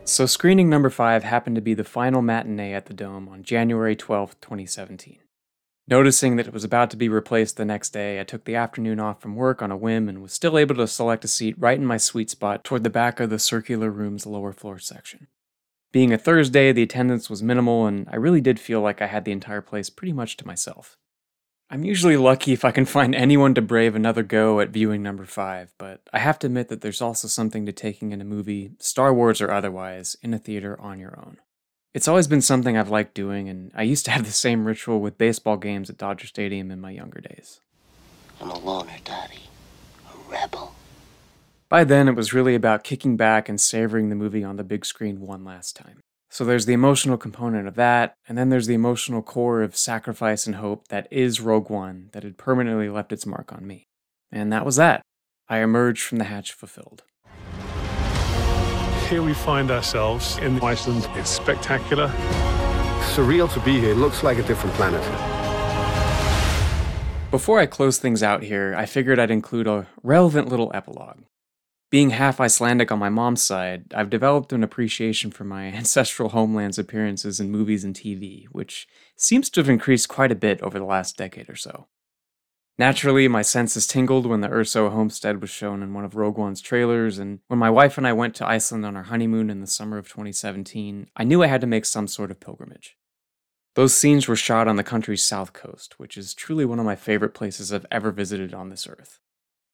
So, 0.05 0.27
screening 0.27 0.69
number 0.69 0.91
five 0.91 1.25
happened 1.25 1.57
to 1.57 1.63
be 1.63 1.75
the 1.75 1.83
final 1.83 2.23
matinee 2.23 2.75
at 2.75 2.87
the 2.87 2.95
Dome 2.95 3.29
on 3.29 3.43
January 3.43 3.97
12, 3.97 4.41
2017. 4.41 5.19
Noticing 5.89 6.37
that 6.37 6.47
it 6.47 6.53
was 6.53 6.65
about 6.65 6.91
to 6.91 6.97
be 6.97 7.09
replaced 7.09 7.57
the 7.57 7.65
next 7.65 7.91
day, 7.91 8.21
I 8.21 8.25
took 8.25 8.45
the 8.45 8.55
afternoon 8.55 9.01
off 9.01 9.21
from 9.21 9.35
work 9.35 9.63
on 9.63 9.71
a 9.71 9.77
whim 9.77 10.09
and 10.09 10.21
was 10.21 10.33
still 10.33 10.59
able 10.59 10.75
to 10.77 10.87
select 10.87 11.25
a 11.25 11.29
seat 11.29 11.57
right 11.59 11.79
in 11.79 11.87
my 11.87 11.97
sweet 11.97 12.29
spot 12.29 12.65
toward 12.65 12.85
the 12.85 12.91
back 12.91 13.19
of 13.19 13.31
the 13.31 13.39
circular 13.39 13.91
room's 13.91 14.27
lower 14.27 14.53
floor 14.53 14.79
section. 14.79 15.29
Being 15.93 16.13
a 16.13 16.19
Thursday, 16.19 16.73
the 16.73 16.83
attendance 16.83 17.31
was 17.31 17.43
minimal, 17.43 17.87
and 17.87 18.09
I 18.11 18.17
really 18.17 18.41
did 18.41 18.61
feel 18.61 18.81
like 18.81 19.01
I 19.01 19.07
had 19.07 19.25
the 19.25 19.33
entire 19.33 19.63
place 19.63 19.89
pretty 19.89 20.13
much 20.13 20.37
to 20.39 20.47
myself. 20.47 20.97
I'm 21.69 21.85
usually 21.85 22.17
lucky 22.17 22.53
if 22.53 22.65
I 22.65 22.71
can 22.71 22.85
find 22.97 23.15
anyone 23.15 23.55
to 23.55 23.63
brave 23.63 23.95
another 23.95 24.23
go 24.23 24.61
at 24.61 24.71
viewing 24.71 25.03
number 25.03 25.25
five, 25.25 25.73
but 25.79 26.03
I 26.13 26.19
have 26.19 26.39
to 26.41 26.47
admit 26.47 26.69
that 26.69 26.81
there's 26.81 27.03
also 27.03 27.29
something 27.29 27.67
to 27.67 27.73
taking 27.73 28.13
in 28.13 28.21
a 28.21 28.25
movie, 28.25 28.73
Star 28.79 29.13
Wars 29.13 29.41
or 29.41 29.51
otherwise, 29.51 30.17
in 30.23 30.35
a 30.35 30.39
theater 30.39 30.79
on 30.81 30.99
your 30.99 31.19
own. 31.19 31.39
It's 31.95 32.09
always 32.09 32.27
been 32.27 32.43
something 32.43 32.77
I've 32.77 32.91
liked 32.91 33.15
doing, 33.15 33.49
and 33.49 33.73
I 33.75 33.83
used 33.83 34.05
to 34.05 34.11
have 34.13 34.27
the 34.27 34.33
same 34.33 34.67
ritual 34.67 35.01
with 35.01 35.19
baseball 35.19 35.57
games 35.57 35.89
at 35.89 35.99
Dodger 35.99 36.27
Stadium 36.27 36.71
in 36.71 36.81
my 36.81 36.91
younger 36.91 37.21
days. 37.21 37.61
I'm 38.41 38.51
a 38.51 38.59
loner, 38.59 38.99
Daddy. 39.03 39.49
A 40.13 40.31
rebel. 40.31 40.75
By 41.69 41.83
then, 41.83 42.07
it 42.07 42.15
was 42.15 42.33
really 42.33 42.55
about 42.55 42.85
kicking 42.85 43.17
back 43.17 43.49
and 43.49 43.61
savoring 43.61 44.09
the 44.09 44.15
movie 44.15 44.45
on 44.45 44.55
the 44.55 44.63
big 44.63 44.87
screen 44.87 45.21
one 45.21 45.45
last 45.45 45.75
time. 45.75 45.99
So 46.31 46.45
there's 46.45 46.67
the 46.67 46.73
emotional 46.73 47.17
component 47.17 47.67
of 47.67 47.75
that, 47.75 48.15
and 48.29 48.39
then 48.39 48.51
there's 48.51 48.69
the 48.69 48.75
emotional 48.75 49.21
core 49.21 49.63
of 49.63 49.77
sacrifice 49.77 50.47
and 50.47 50.57
hope 50.57 50.87
that 50.89 51.09
is 51.11 51.41
Rogue 51.41 51.69
One 51.69 52.11
that 52.13 52.23
had 52.23 52.39
permanently 52.39 52.89
left 52.89 53.13
its 53.13 53.27
mark 53.27 53.53
on 53.53 53.67
me. 53.67 53.85
And 54.31 54.53
that 54.53 54.65
was 54.65 54.77
that. 54.77 55.03
I 55.49 55.59
emerged 55.59 56.03
from 56.03 56.19
the 56.19 56.25
hatch 56.25 56.53
fulfilled. 56.53 57.03
Here 59.09 59.23
we 59.23 59.35
find 59.35 59.73
ourselves 59.73 60.39
in 60.39 60.61
Iceland. 60.61 61.09
It's 61.15 61.31
spectacular. 61.31 62.09
Surreal 63.15 63.53
to 63.55 63.61
be 63.61 63.81
here. 63.81 63.91
It 63.91 63.97
looks 63.97 64.23
like 64.23 64.39
a 64.39 64.43
different 64.45 64.77
planet. 64.77 65.03
Before 67.33 67.59
I 67.59 67.67
close 67.67 67.99
things 67.99 68.23
out 68.23 68.45
here, 68.45 68.73
I 68.77 68.87
figured 68.87 69.19
I'd 69.19 69.33
include 69.33 69.67
a 69.67 69.89
relevant 70.05 70.49
little 70.49 70.71
epilogue. 70.73 71.23
Being 71.89 72.11
half 72.11 72.41
Icelandic 72.41 72.91
on 72.91 72.99
my 72.99 73.09
mom's 73.09 73.43
side, 73.43 73.95
I've 73.95 74.11
developed 74.11 74.53
an 74.53 74.65
appreciation 74.65 75.31
for 75.31 75.45
my 75.45 75.67
ancestral 75.73 76.31
homeland's 76.31 76.79
appearances 76.79 77.39
in 77.39 77.51
movies 77.51 77.85
and 77.85 77.95
TV, 77.95 78.47
which 78.51 78.89
seems 79.17 79.49
to 79.51 79.61
have 79.61 79.69
increased 79.69 80.09
quite 80.09 80.33
a 80.33 80.37
bit 80.37 80.61
over 80.63 80.79
the 80.79 80.85
last 80.85 81.17
decade 81.17 81.49
or 81.49 81.57
so. 81.57 81.87
Naturally, 82.79 83.27
my 83.27 83.41
senses 83.41 83.87
tingled 83.87 84.27
when 84.27 84.43
the 84.43 84.49
Erso 84.49 84.91
homestead 84.91 85.41
was 85.41 85.49
shown 85.49 85.83
in 85.83 85.95
one 85.95 86.05
of 86.05 86.15
Rogue 86.15 86.37
One's 86.37 86.61
trailers, 86.61 87.19
and 87.19 87.39
when 87.47 87.59
my 87.59 87.71
wife 87.71 87.97
and 87.97 88.07
I 88.07 88.13
went 88.13 88.35
to 88.35 88.47
Iceland 88.47 88.85
on 88.85 88.97
our 88.97 89.05
honeymoon 89.05 89.49
in 89.49 89.61
the 89.61 89.67
summer 89.67 89.97
of 89.97 90.09
2017, 90.09 91.09
I 91.17 91.25
knew 91.25 91.43
I 91.43 91.47
had 91.47 91.63
to 91.63 91.67
make 91.67 91.87
some 91.87 92.07
sort 92.07 92.31
of 92.31 92.41
pilgrimage. 92.41 92.97
Those 93.77 93.95
scenes 93.95 94.29
were 94.29 94.37
shot 94.37 94.69
on 94.69 94.77
the 94.77 94.85
country's 94.85 95.23
south 95.23 95.55
coast, 95.55 95.99
which 95.99 96.19
is 96.19 96.35
truly 96.35 96.67
one 96.67 96.79
of 96.79 96.85
my 96.85 96.97
favorite 96.97 97.33
places 97.33 97.73
I've 97.73 97.87
ever 97.91 98.11
visited 98.11 98.53
on 98.53 98.69
this 98.69 98.87
earth. 98.87 99.21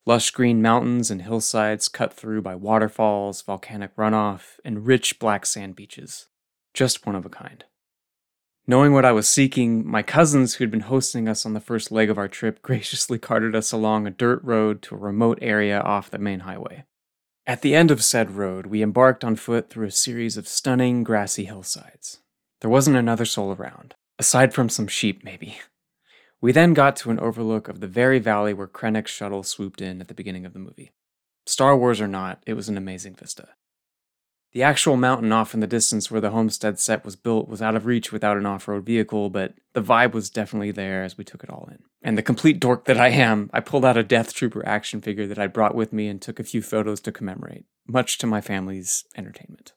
Lush 0.05 0.33
green 0.33 0.61
mountains 0.61 1.13
and 1.13 1.23
hillsides 1.23 1.89
cut 1.89 2.13
through 2.13 2.43
by 2.43 2.57
waterfalls, 2.57 3.41
volcanic 3.43 3.95
runoff, 3.95 4.59
and 4.65 4.85
rich 4.85 5.21
black 5.21 5.47
sand 5.47 5.77
beaches. 5.77 6.27
Just 6.75 7.07
one 7.07 7.15
of 7.15 7.25
a 7.25 7.29
kind. 7.29 7.65
Knowing 8.67 8.93
what 8.93 9.05
I 9.05 9.13
was 9.13 9.29
seeking, 9.29 9.87
my 9.87 10.03
cousins 10.03 10.55
who'd 10.55 10.71
been 10.73 10.81
hosting 10.81 11.29
us 11.29 11.47
on 11.47 11.53
the 11.53 11.61
first 11.61 11.93
leg 11.93 12.11
of 12.11 12.19
our 12.19 12.29
trip 12.29 12.63
graciously 12.63 13.19
carted 13.19 13.55
us 13.55 13.71
along 13.71 14.07
a 14.07 14.11
dirt 14.11 14.43
road 14.43 14.83
to 14.83 14.95
a 14.95 14.99
remote 14.99 15.39
area 15.41 15.81
off 15.81 16.11
the 16.11 16.19
main 16.19 16.41
highway. 16.41 16.85
At 17.47 17.63
the 17.63 17.75
end 17.75 17.91
of 17.91 18.03
said 18.03 18.33
road, 18.33 18.67
we 18.67 18.83
embarked 18.83 19.25
on 19.25 19.37
foot 19.37 19.71
through 19.71 19.87
a 19.87 19.93
series 19.93 20.37
of 20.37 20.49
stunning 20.49 21.05
grassy 21.05 21.45
hillsides. 21.45 22.21
There 22.61 22.71
wasn't 22.71 22.97
another 22.97 23.25
soul 23.25 23.53
around, 23.53 23.95
aside 24.19 24.53
from 24.55 24.69
some 24.69 24.87
sheep, 24.89 25.25
maybe. 25.25 25.59
We 26.43 26.51
then 26.51 26.75
got 26.75 26.97
to 26.97 27.11
an 27.13 27.21
overlook 27.21 27.69
of 27.69 27.79
the 27.79 27.87
very 27.87 28.19
valley 28.19 28.53
where 28.53 28.67
Krennic's 28.67 29.13
shuttle 29.13 29.45
swooped 29.45 29.81
in 29.81 30.01
at 30.01 30.09
the 30.09 30.15
beginning 30.15 30.45
of 30.45 30.53
the 30.53 30.59
movie. 30.59 30.91
Star 31.47 31.77
Wars 31.77 32.01
or 32.01 32.09
not, 32.09 32.43
it 32.45 32.55
was 32.55 32.69
an 32.69 32.77
amazing 32.77 33.15
vista. 33.15 33.51
The 34.51 34.65
actual 34.65 34.97
mountain 34.97 35.31
off 35.31 35.55
in 35.55 35.61
the 35.61 35.69
distance 35.69 36.11
where 36.11 36.21
the 36.21 36.31
homestead 36.31 36.81
set 36.81 37.05
was 37.05 37.15
built 37.15 37.49
was 37.49 37.63
out 37.63 37.77
of 37.77 37.87
reach 37.87 38.11
without 38.11 38.37
an 38.37 38.45
off 38.45 38.67
road 38.67 38.85
vehicle, 38.85 39.31
but 39.31 39.55
the 39.73 39.81
vibe 39.81 40.15
was 40.15 40.31
definitely 40.31 40.73
there 40.73 41.05
as 41.05 41.17
we 41.17 41.23
took 41.23 41.45
it 41.45 41.49
all 41.49 41.69
in. 41.71 41.79
And 42.03 42.19
the 42.19 42.23
complete 42.23 42.59
dork 42.59 42.87
that 42.87 42.99
I 42.99 43.11
am, 43.11 43.49
I 43.53 43.61
pulled 43.61 43.85
out 43.85 43.97
a 43.97 44.03
Death 44.03 44.35
Trooper 44.35 44.67
action 44.67 45.01
figure 45.01 45.29
that 45.29 45.39
I'd 45.39 45.53
brought 45.53 45.77
with 45.77 45.93
me 45.93 46.09
and 46.09 46.21
took 46.21 46.41
a 46.41 46.45
few 46.45 46.61
photos 46.61 47.01
to 47.03 47.13
commemorate, 47.13 47.67
much 47.87 48.19
to 48.19 48.27
my 48.27 48.41
family's 48.41 49.05
entertainment. 49.17 49.75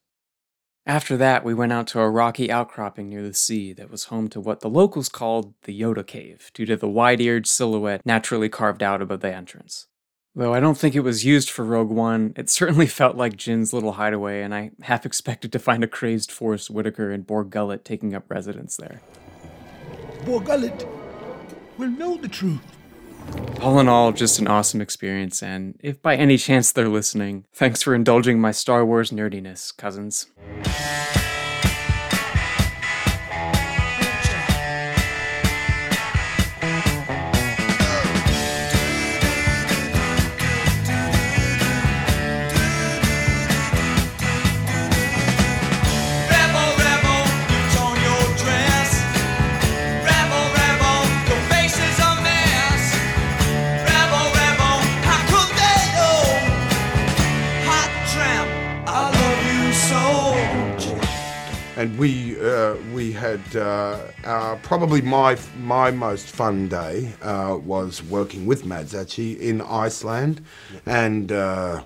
After 0.87 1.17
that, 1.17 1.43
we 1.43 1.55
went 1.55 1.73
out 1.73 1.87
to 1.87 1.99
a 1.99 2.09
rocky 2.09 2.51
outcropping 2.51 3.09
near 3.09 3.23
the 3.23 3.33
sea 3.33 3.73
that 3.73 3.89
was 3.89 4.05
home 4.05 4.27
to 4.29 4.39
what 4.39 4.59
the 4.59 4.69
locals 4.69 5.09
called 5.09 5.55
the 5.63 5.79
Yoda 5.79 6.05
Cave, 6.05 6.51
due 6.53 6.65
to 6.67 6.77
the 6.77 6.87
wide 6.87 7.19
eared 7.19 7.47
silhouette 7.47 8.05
naturally 8.05 8.49
carved 8.49 8.83
out 8.83 9.01
above 9.01 9.21
the 9.21 9.33
entrance. 9.33 9.87
Though 10.35 10.53
I 10.53 10.59
don't 10.59 10.77
think 10.77 10.93
it 10.93 10.99
was 10.99 11.25
used 11.25 11.49
for 11.49 11.65
Rogue 11.65 11.89
One, 11.89 12.33
it 12.35 12.51
certainly 12.51 12.85
felt 12.99 13.17
like 13.17 13.35
Jyn's 13.35 13.73
little 13.73 13.93
hideaway, 13.93 14.43
and 14.43 14.53
I 14.53 14.71
half 14.81 15.07
expected 15.07 15.51
to 15.53 15.59
find 15.59 15.83
a 15.83 15.87
crazed 15.87 16.31
Forest 16.31 16.69
Whitaker 16.69 17.09
and 17.09 17.25
Bor 17.25 17.43
Gullet 17.43 17.83
taking 17.83 18.13
up 18.13 18.29
residence 18.29 18.77
there. 18.77 19.01
Bor 20.23 20.39
Gullet 20.39 20.87
will 21.79 21.89
know 21.89 22.15
the 22.17 22.27
truth. 22.27 22.61
All 23.61 23.79
in 23.79 23.87
all, 23.87 24.11
just 24.11 24.37
an 24.39 24.47
awesome 24.47 24.81
experience, 24.81 25.41
and 25.41 25.79
if 25.81 26.01
by 26.01 26.15
any 26.15 26.37
chance 26.37 26.71
they're 26.71 26.87
listening, 26.87 27.45
thanks 27.53 27.81
for 27.81 27.95
indulging 27.95 28.39
my 28.39 28.51
Star 28.51 28.85
Wars 28.85 29.11
nerdiness, 29.11 29.75
cousins. 29.75 30.27
And 61.85 61.99
we 61.99 62.39
uh, 62.39 62.75
we 62.93 63.11
had 63.11 63.41
uh, 63.55 63.99
uh, 64.23 64.55
probably 64.63 65.01
my 65.01 65.37
my 65.59 65.91
most 65.91 66.27
fun 66.27 66.67
day 66.67 67.13
uh, 67.21 67.57
was 67.63 68.01
working 68.03 68.45
with 68.47 68.65
Mads 68.65 68.95
actually 68.95 69.33
in 69.49 69.61
Iceland, 69.61 70.43
and. 70.85 71.31
Uh, 71.31 71.83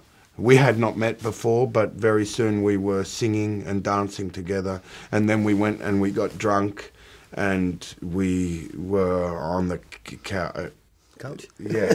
we 0.50 0.56
had 0.56 0.80
not 0.80 0.96
met 0.96 1.22
before, 1.22 1.68
but 1.68 1.92
very 1.96 2.26
soon 2.26 2.64
we 2.64 2.78
were 2.78 3.04
singing 3.04 3.62
and 3.68 3.84
dancing 3.84 4.30
together. 4.30 4.82
And 5.12 5.30
then 5.30 5.44
we 5.44 5.54
went 5.54 5.82
and 5.82 6.00
we 6.00 6.12
got 6.12 6.38
drunk, 6.38 6.94
and 7.34 7.86
we 8.02 8.70
were 8.78 9.38
on 9.38 9.68
the 9.68 9.82
c- 10.08 10.16
ca- 10.24 10.54
uh, 10.56 10.70
Couch? 11.18 11.46
Yeah, 11.60 11.94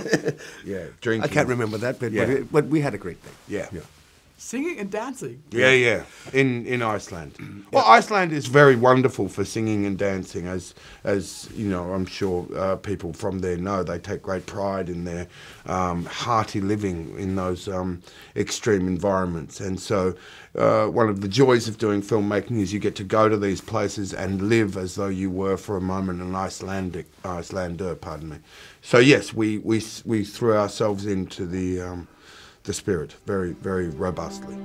yeah, 0.62 0.84
drinking. 1.00 1.30
I 1.30 1.32
can't 1.32 1.48
remember 1.48 1.78
that 1.78 1.96
Yeah. 2.02 2.08
but, 2.26 2.28
it, 2.28 2.52
but 2.52 2.64
we 2.66 2.82
had 2.82 2.92
a 2.92 2.98
great 2.98 3.22
day. 3.24 3.30
Yeah. 3.48 3.68
Yeah. 3.72 3.80
Singing 4.44 4.78
and 4.78 4.90
dancing. 4.90 5.42
Yeah, 5.52 5.70
yeah, 5.70 6.02
in 6.34 6.66
in 6.66 6.82
Iceland. 6.82 7.64
Well, 7.72 7.82
Iceland 7.86 8.30
is 8.30 8.44
very 8.44 8.76
wonderful 8.76 9.26
for 9.26 9.42
singing 9.42 9.86
and 9.86 9.96
dancing, 9.96 10.46
as 10.46 10.74
as 11.02 11.48
you 11.54 11.70
know. 11.70 11.94
I'm 11.94 12.04
sure 12.04 12.46
uh, 12.54 12.76
people 12.76 13.14
from 13.14 13.38
there 13.38 13.56
know. 13.56 13.82
They 13.82 13.98
take 13.98 14.20
great 14.20 14.44
pride 14.44 14.90
in 14.90 15.04
their 15.04 15.28
um, 15.64 16.04
hearty 16.04 16.60
living 16.60 17.18
in 17.18 17.36
those 17.36 17.68
um, 17.68 18.02
extreme 18.36 18.86
environments, 18.86 19.60
and 19.60 19.80
so. 19.80 20.14
Uh, 20.56 20.86
one 20.86 21.08
of 21.08 21.20
the 21.20 21.26
joys 21.26 21.66
of 21.66 21.78
doing 21.78 22.00
filmmaking 22.00 22.60
is 22.60 22.72
you 22.72 22.78
get 22.78 22.94
to 22.94 23.02
go 23.02 23.28
to 23.28 23.36
these 23.36 23.60
places 23.60 24.14
and 24.14 24.40
live 24.40 24.76
as 24.76 24.94
though 24.94 25.08
you 25.08 25.28
were 25.28 25.56
for 25.56 25.76
a 25.76 25.80
moment 25.80 26.22
an 26.22 26.32
Icelandic 26.32 27.06
Icelander, 27.24 27.96
pardon 27.96 28.28
me. 28.28 28.36
So 28.80 28.98
yes, 28.98 29.34
we 29.34 29.58
we 29.58 29.82
we 30.04 30.22
threw 30.22 30.56
ourselves 30.56 31.06
into 31.06 31.44
the 31.44 31.80
um, 31.80 32.06
the 32.64 32.72
spirit 32.72 33.14
very 33.26 33.52
very 33.52 33.88
robustly. 33.88 34.56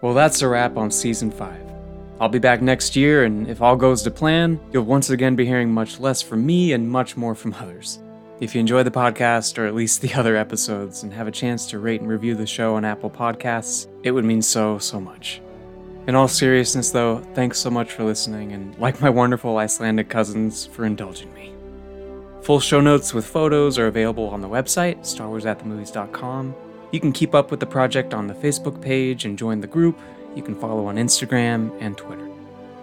Well, 0.00 0.14
that's 0.14 0.42
a 0.42 0.48
wrap 0.48 0.76
on 0.76 0.92
season 0.92 1.30
5. 1.30 1.60
I'll 2.20 2.28
be 2.28 2.38
back 2.38 2.62
next 2.62 2.94
year, 2.94 3.24
and 3.24 3.48
if 3.48 3.60
all 3.60 3.76
goes 3.76 4.02
to 4.02 4.10
plan, 4.12 4.60
you'll 4.72 4.84
once 4.84 5.10
again 5.10 5.34
be 5.34 5.44
hearing 5.44 5.72
much 5.72 5.98
less 5.98 6.22
from 6.22 6.46
me 6.46 6.72
and 6.72 6.88
much 6.88 7.16
more 7.16 7.34
from 7.34 7.54
others. 7.54 7.98
If 8.40 8.54
you 8.54 8.60
enjoy 8.60 8.84
the 8.84 8.92
podcast, 8.92 9.58
or 9.58 9.66
at 9.66 9.74
least 9.74 10.00
the 10.00 10.14
other 10.20 10.36
episodes, 10.36 11.02
and 11.02 11.12
have 11.12 11.26
a 11.26 11.32
chance 11.32 11.66
to 11.66 11.80
rate 11.80 12.00
and 12.00 12.08
review 12.08 12.36
the 12.36 12.46
show 12.46 12.76
on 12.76 12.84
Apple 12.84 13.10
Podcasts, 13.10 13.88
it 14.04 14.12
would 14.12 14.24
mean 14.24 14.42
so, 14.42 14.78
so 14.78 15.00
much. 15.00 15.40
In 16.06 16.14
all 16.14 16.28
seriousness, 16.28 16.90
though, 16.90 17.18
thanks 17.34 17.58
so 17.58 17.68
much 17.68 17.92
for 17.92 18.04
listening, 18.04 18.52
and 18.52 18.78
like 18.78 19.00
my 19.00 19.10
wonderful 19.10 19.58
Icelandic 19.58 20.08
cousins, 20.08 20.64
for 20.64 20.84
indulging 20.84 21.32
me. 21.34 21.52
Full 22.42 22.60
show 22.60 22.80
notes 22.80 23.12
with 23.12 23.26
photos 23.26 23.78
are 23.78 23.88
available 23.88 24.28
on 24.28 24.42
the 24.42 24.48
website, 24.48 25.00
starwarsatthemovies.com. 25.00 26.54
You 26.90 27.00
can 27.00 27.12
keep 27.12 27.34
up 27.34 27.50
with 27.50 27.60
the 27.60 27.66
project 27.66 28.14
on 28.14 28.26
the 28.26 28.34
Facebook 28.34 28.80
page 28.80 29.24
and 29.24 29.38
join 29.38 29.60
the 29.60 29.66
group. 29.66 29.98
You 30.34 30.42
can 30.42 30.54
follow 30.54 30.86
on 30.86 30.96
Instagram 30.96 31.76
and 31.80 31.96
Twitter. 31.96 32.28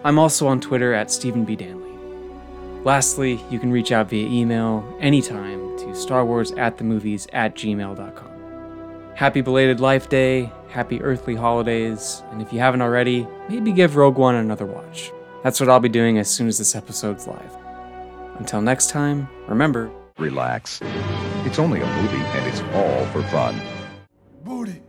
I'm 0.03 0.19
also 0.19 0.47
on 0.47 0.61
Twitter 0.61 0.93
at 0.93 1.09
Stephen 1.11 1.45
B. 1.45 1.55
Danley. 1.55 1.91
Lastly, 2.83 3.39
you 3.49 3.57
can 3.57 3.71
reach 3.71 3.91
out 3.91 4.09
via 4.09 4.27
email 4.27 4.87
anytime 4.99 5.59
to 5.79 5.85
starwarsatthemovies 5.85 7.27
at 7.33 7.55
gmail.com. 7.55 9.15
Happy 9.15 9.41
belated 9.41 9.79
Life 9.79 10.09
Day, 10.09 10.51
happy 10.69 11.01
earthly 11.01 11.35
holidays, 11.35 12.21
and 12.31 12.41
if 12.41 12.53
you 12.53 12.59
haven't 12.59 12.81
already, 12.81 13.25
maybe 13.49 13.71
give 13.71 13.95
Rogue 13.95 14.17
One 14.17 14.35
another 14.35 14.65
watch. 14.65 15.11
That's 15.43 15.59
what 15.59 15.69
I'll 15.69 15.79
be 15.79 15.89
doing 15.89 16.19
as 16.19 16.29
soon 16.29 16.47
as 16.47 16.57
this 16.59 16.75
episode's 16.75 17.25
live. 17.25 17.57
Until 18.37 18.61
next 18.61 18.89
time, 18.89 19.27
remember 19.47 19.89
Relax. 20.17 20.79
It's 21.43 21.59
only 21.59 21.81
a 21.81 22.01
movie 22.01 22.17
and 22.17 22.47
it's 22.47 22.61
all 22.73 23.05
for 23.07 23.21
fun. 23.29 23.59
Booty. 24.45 24.84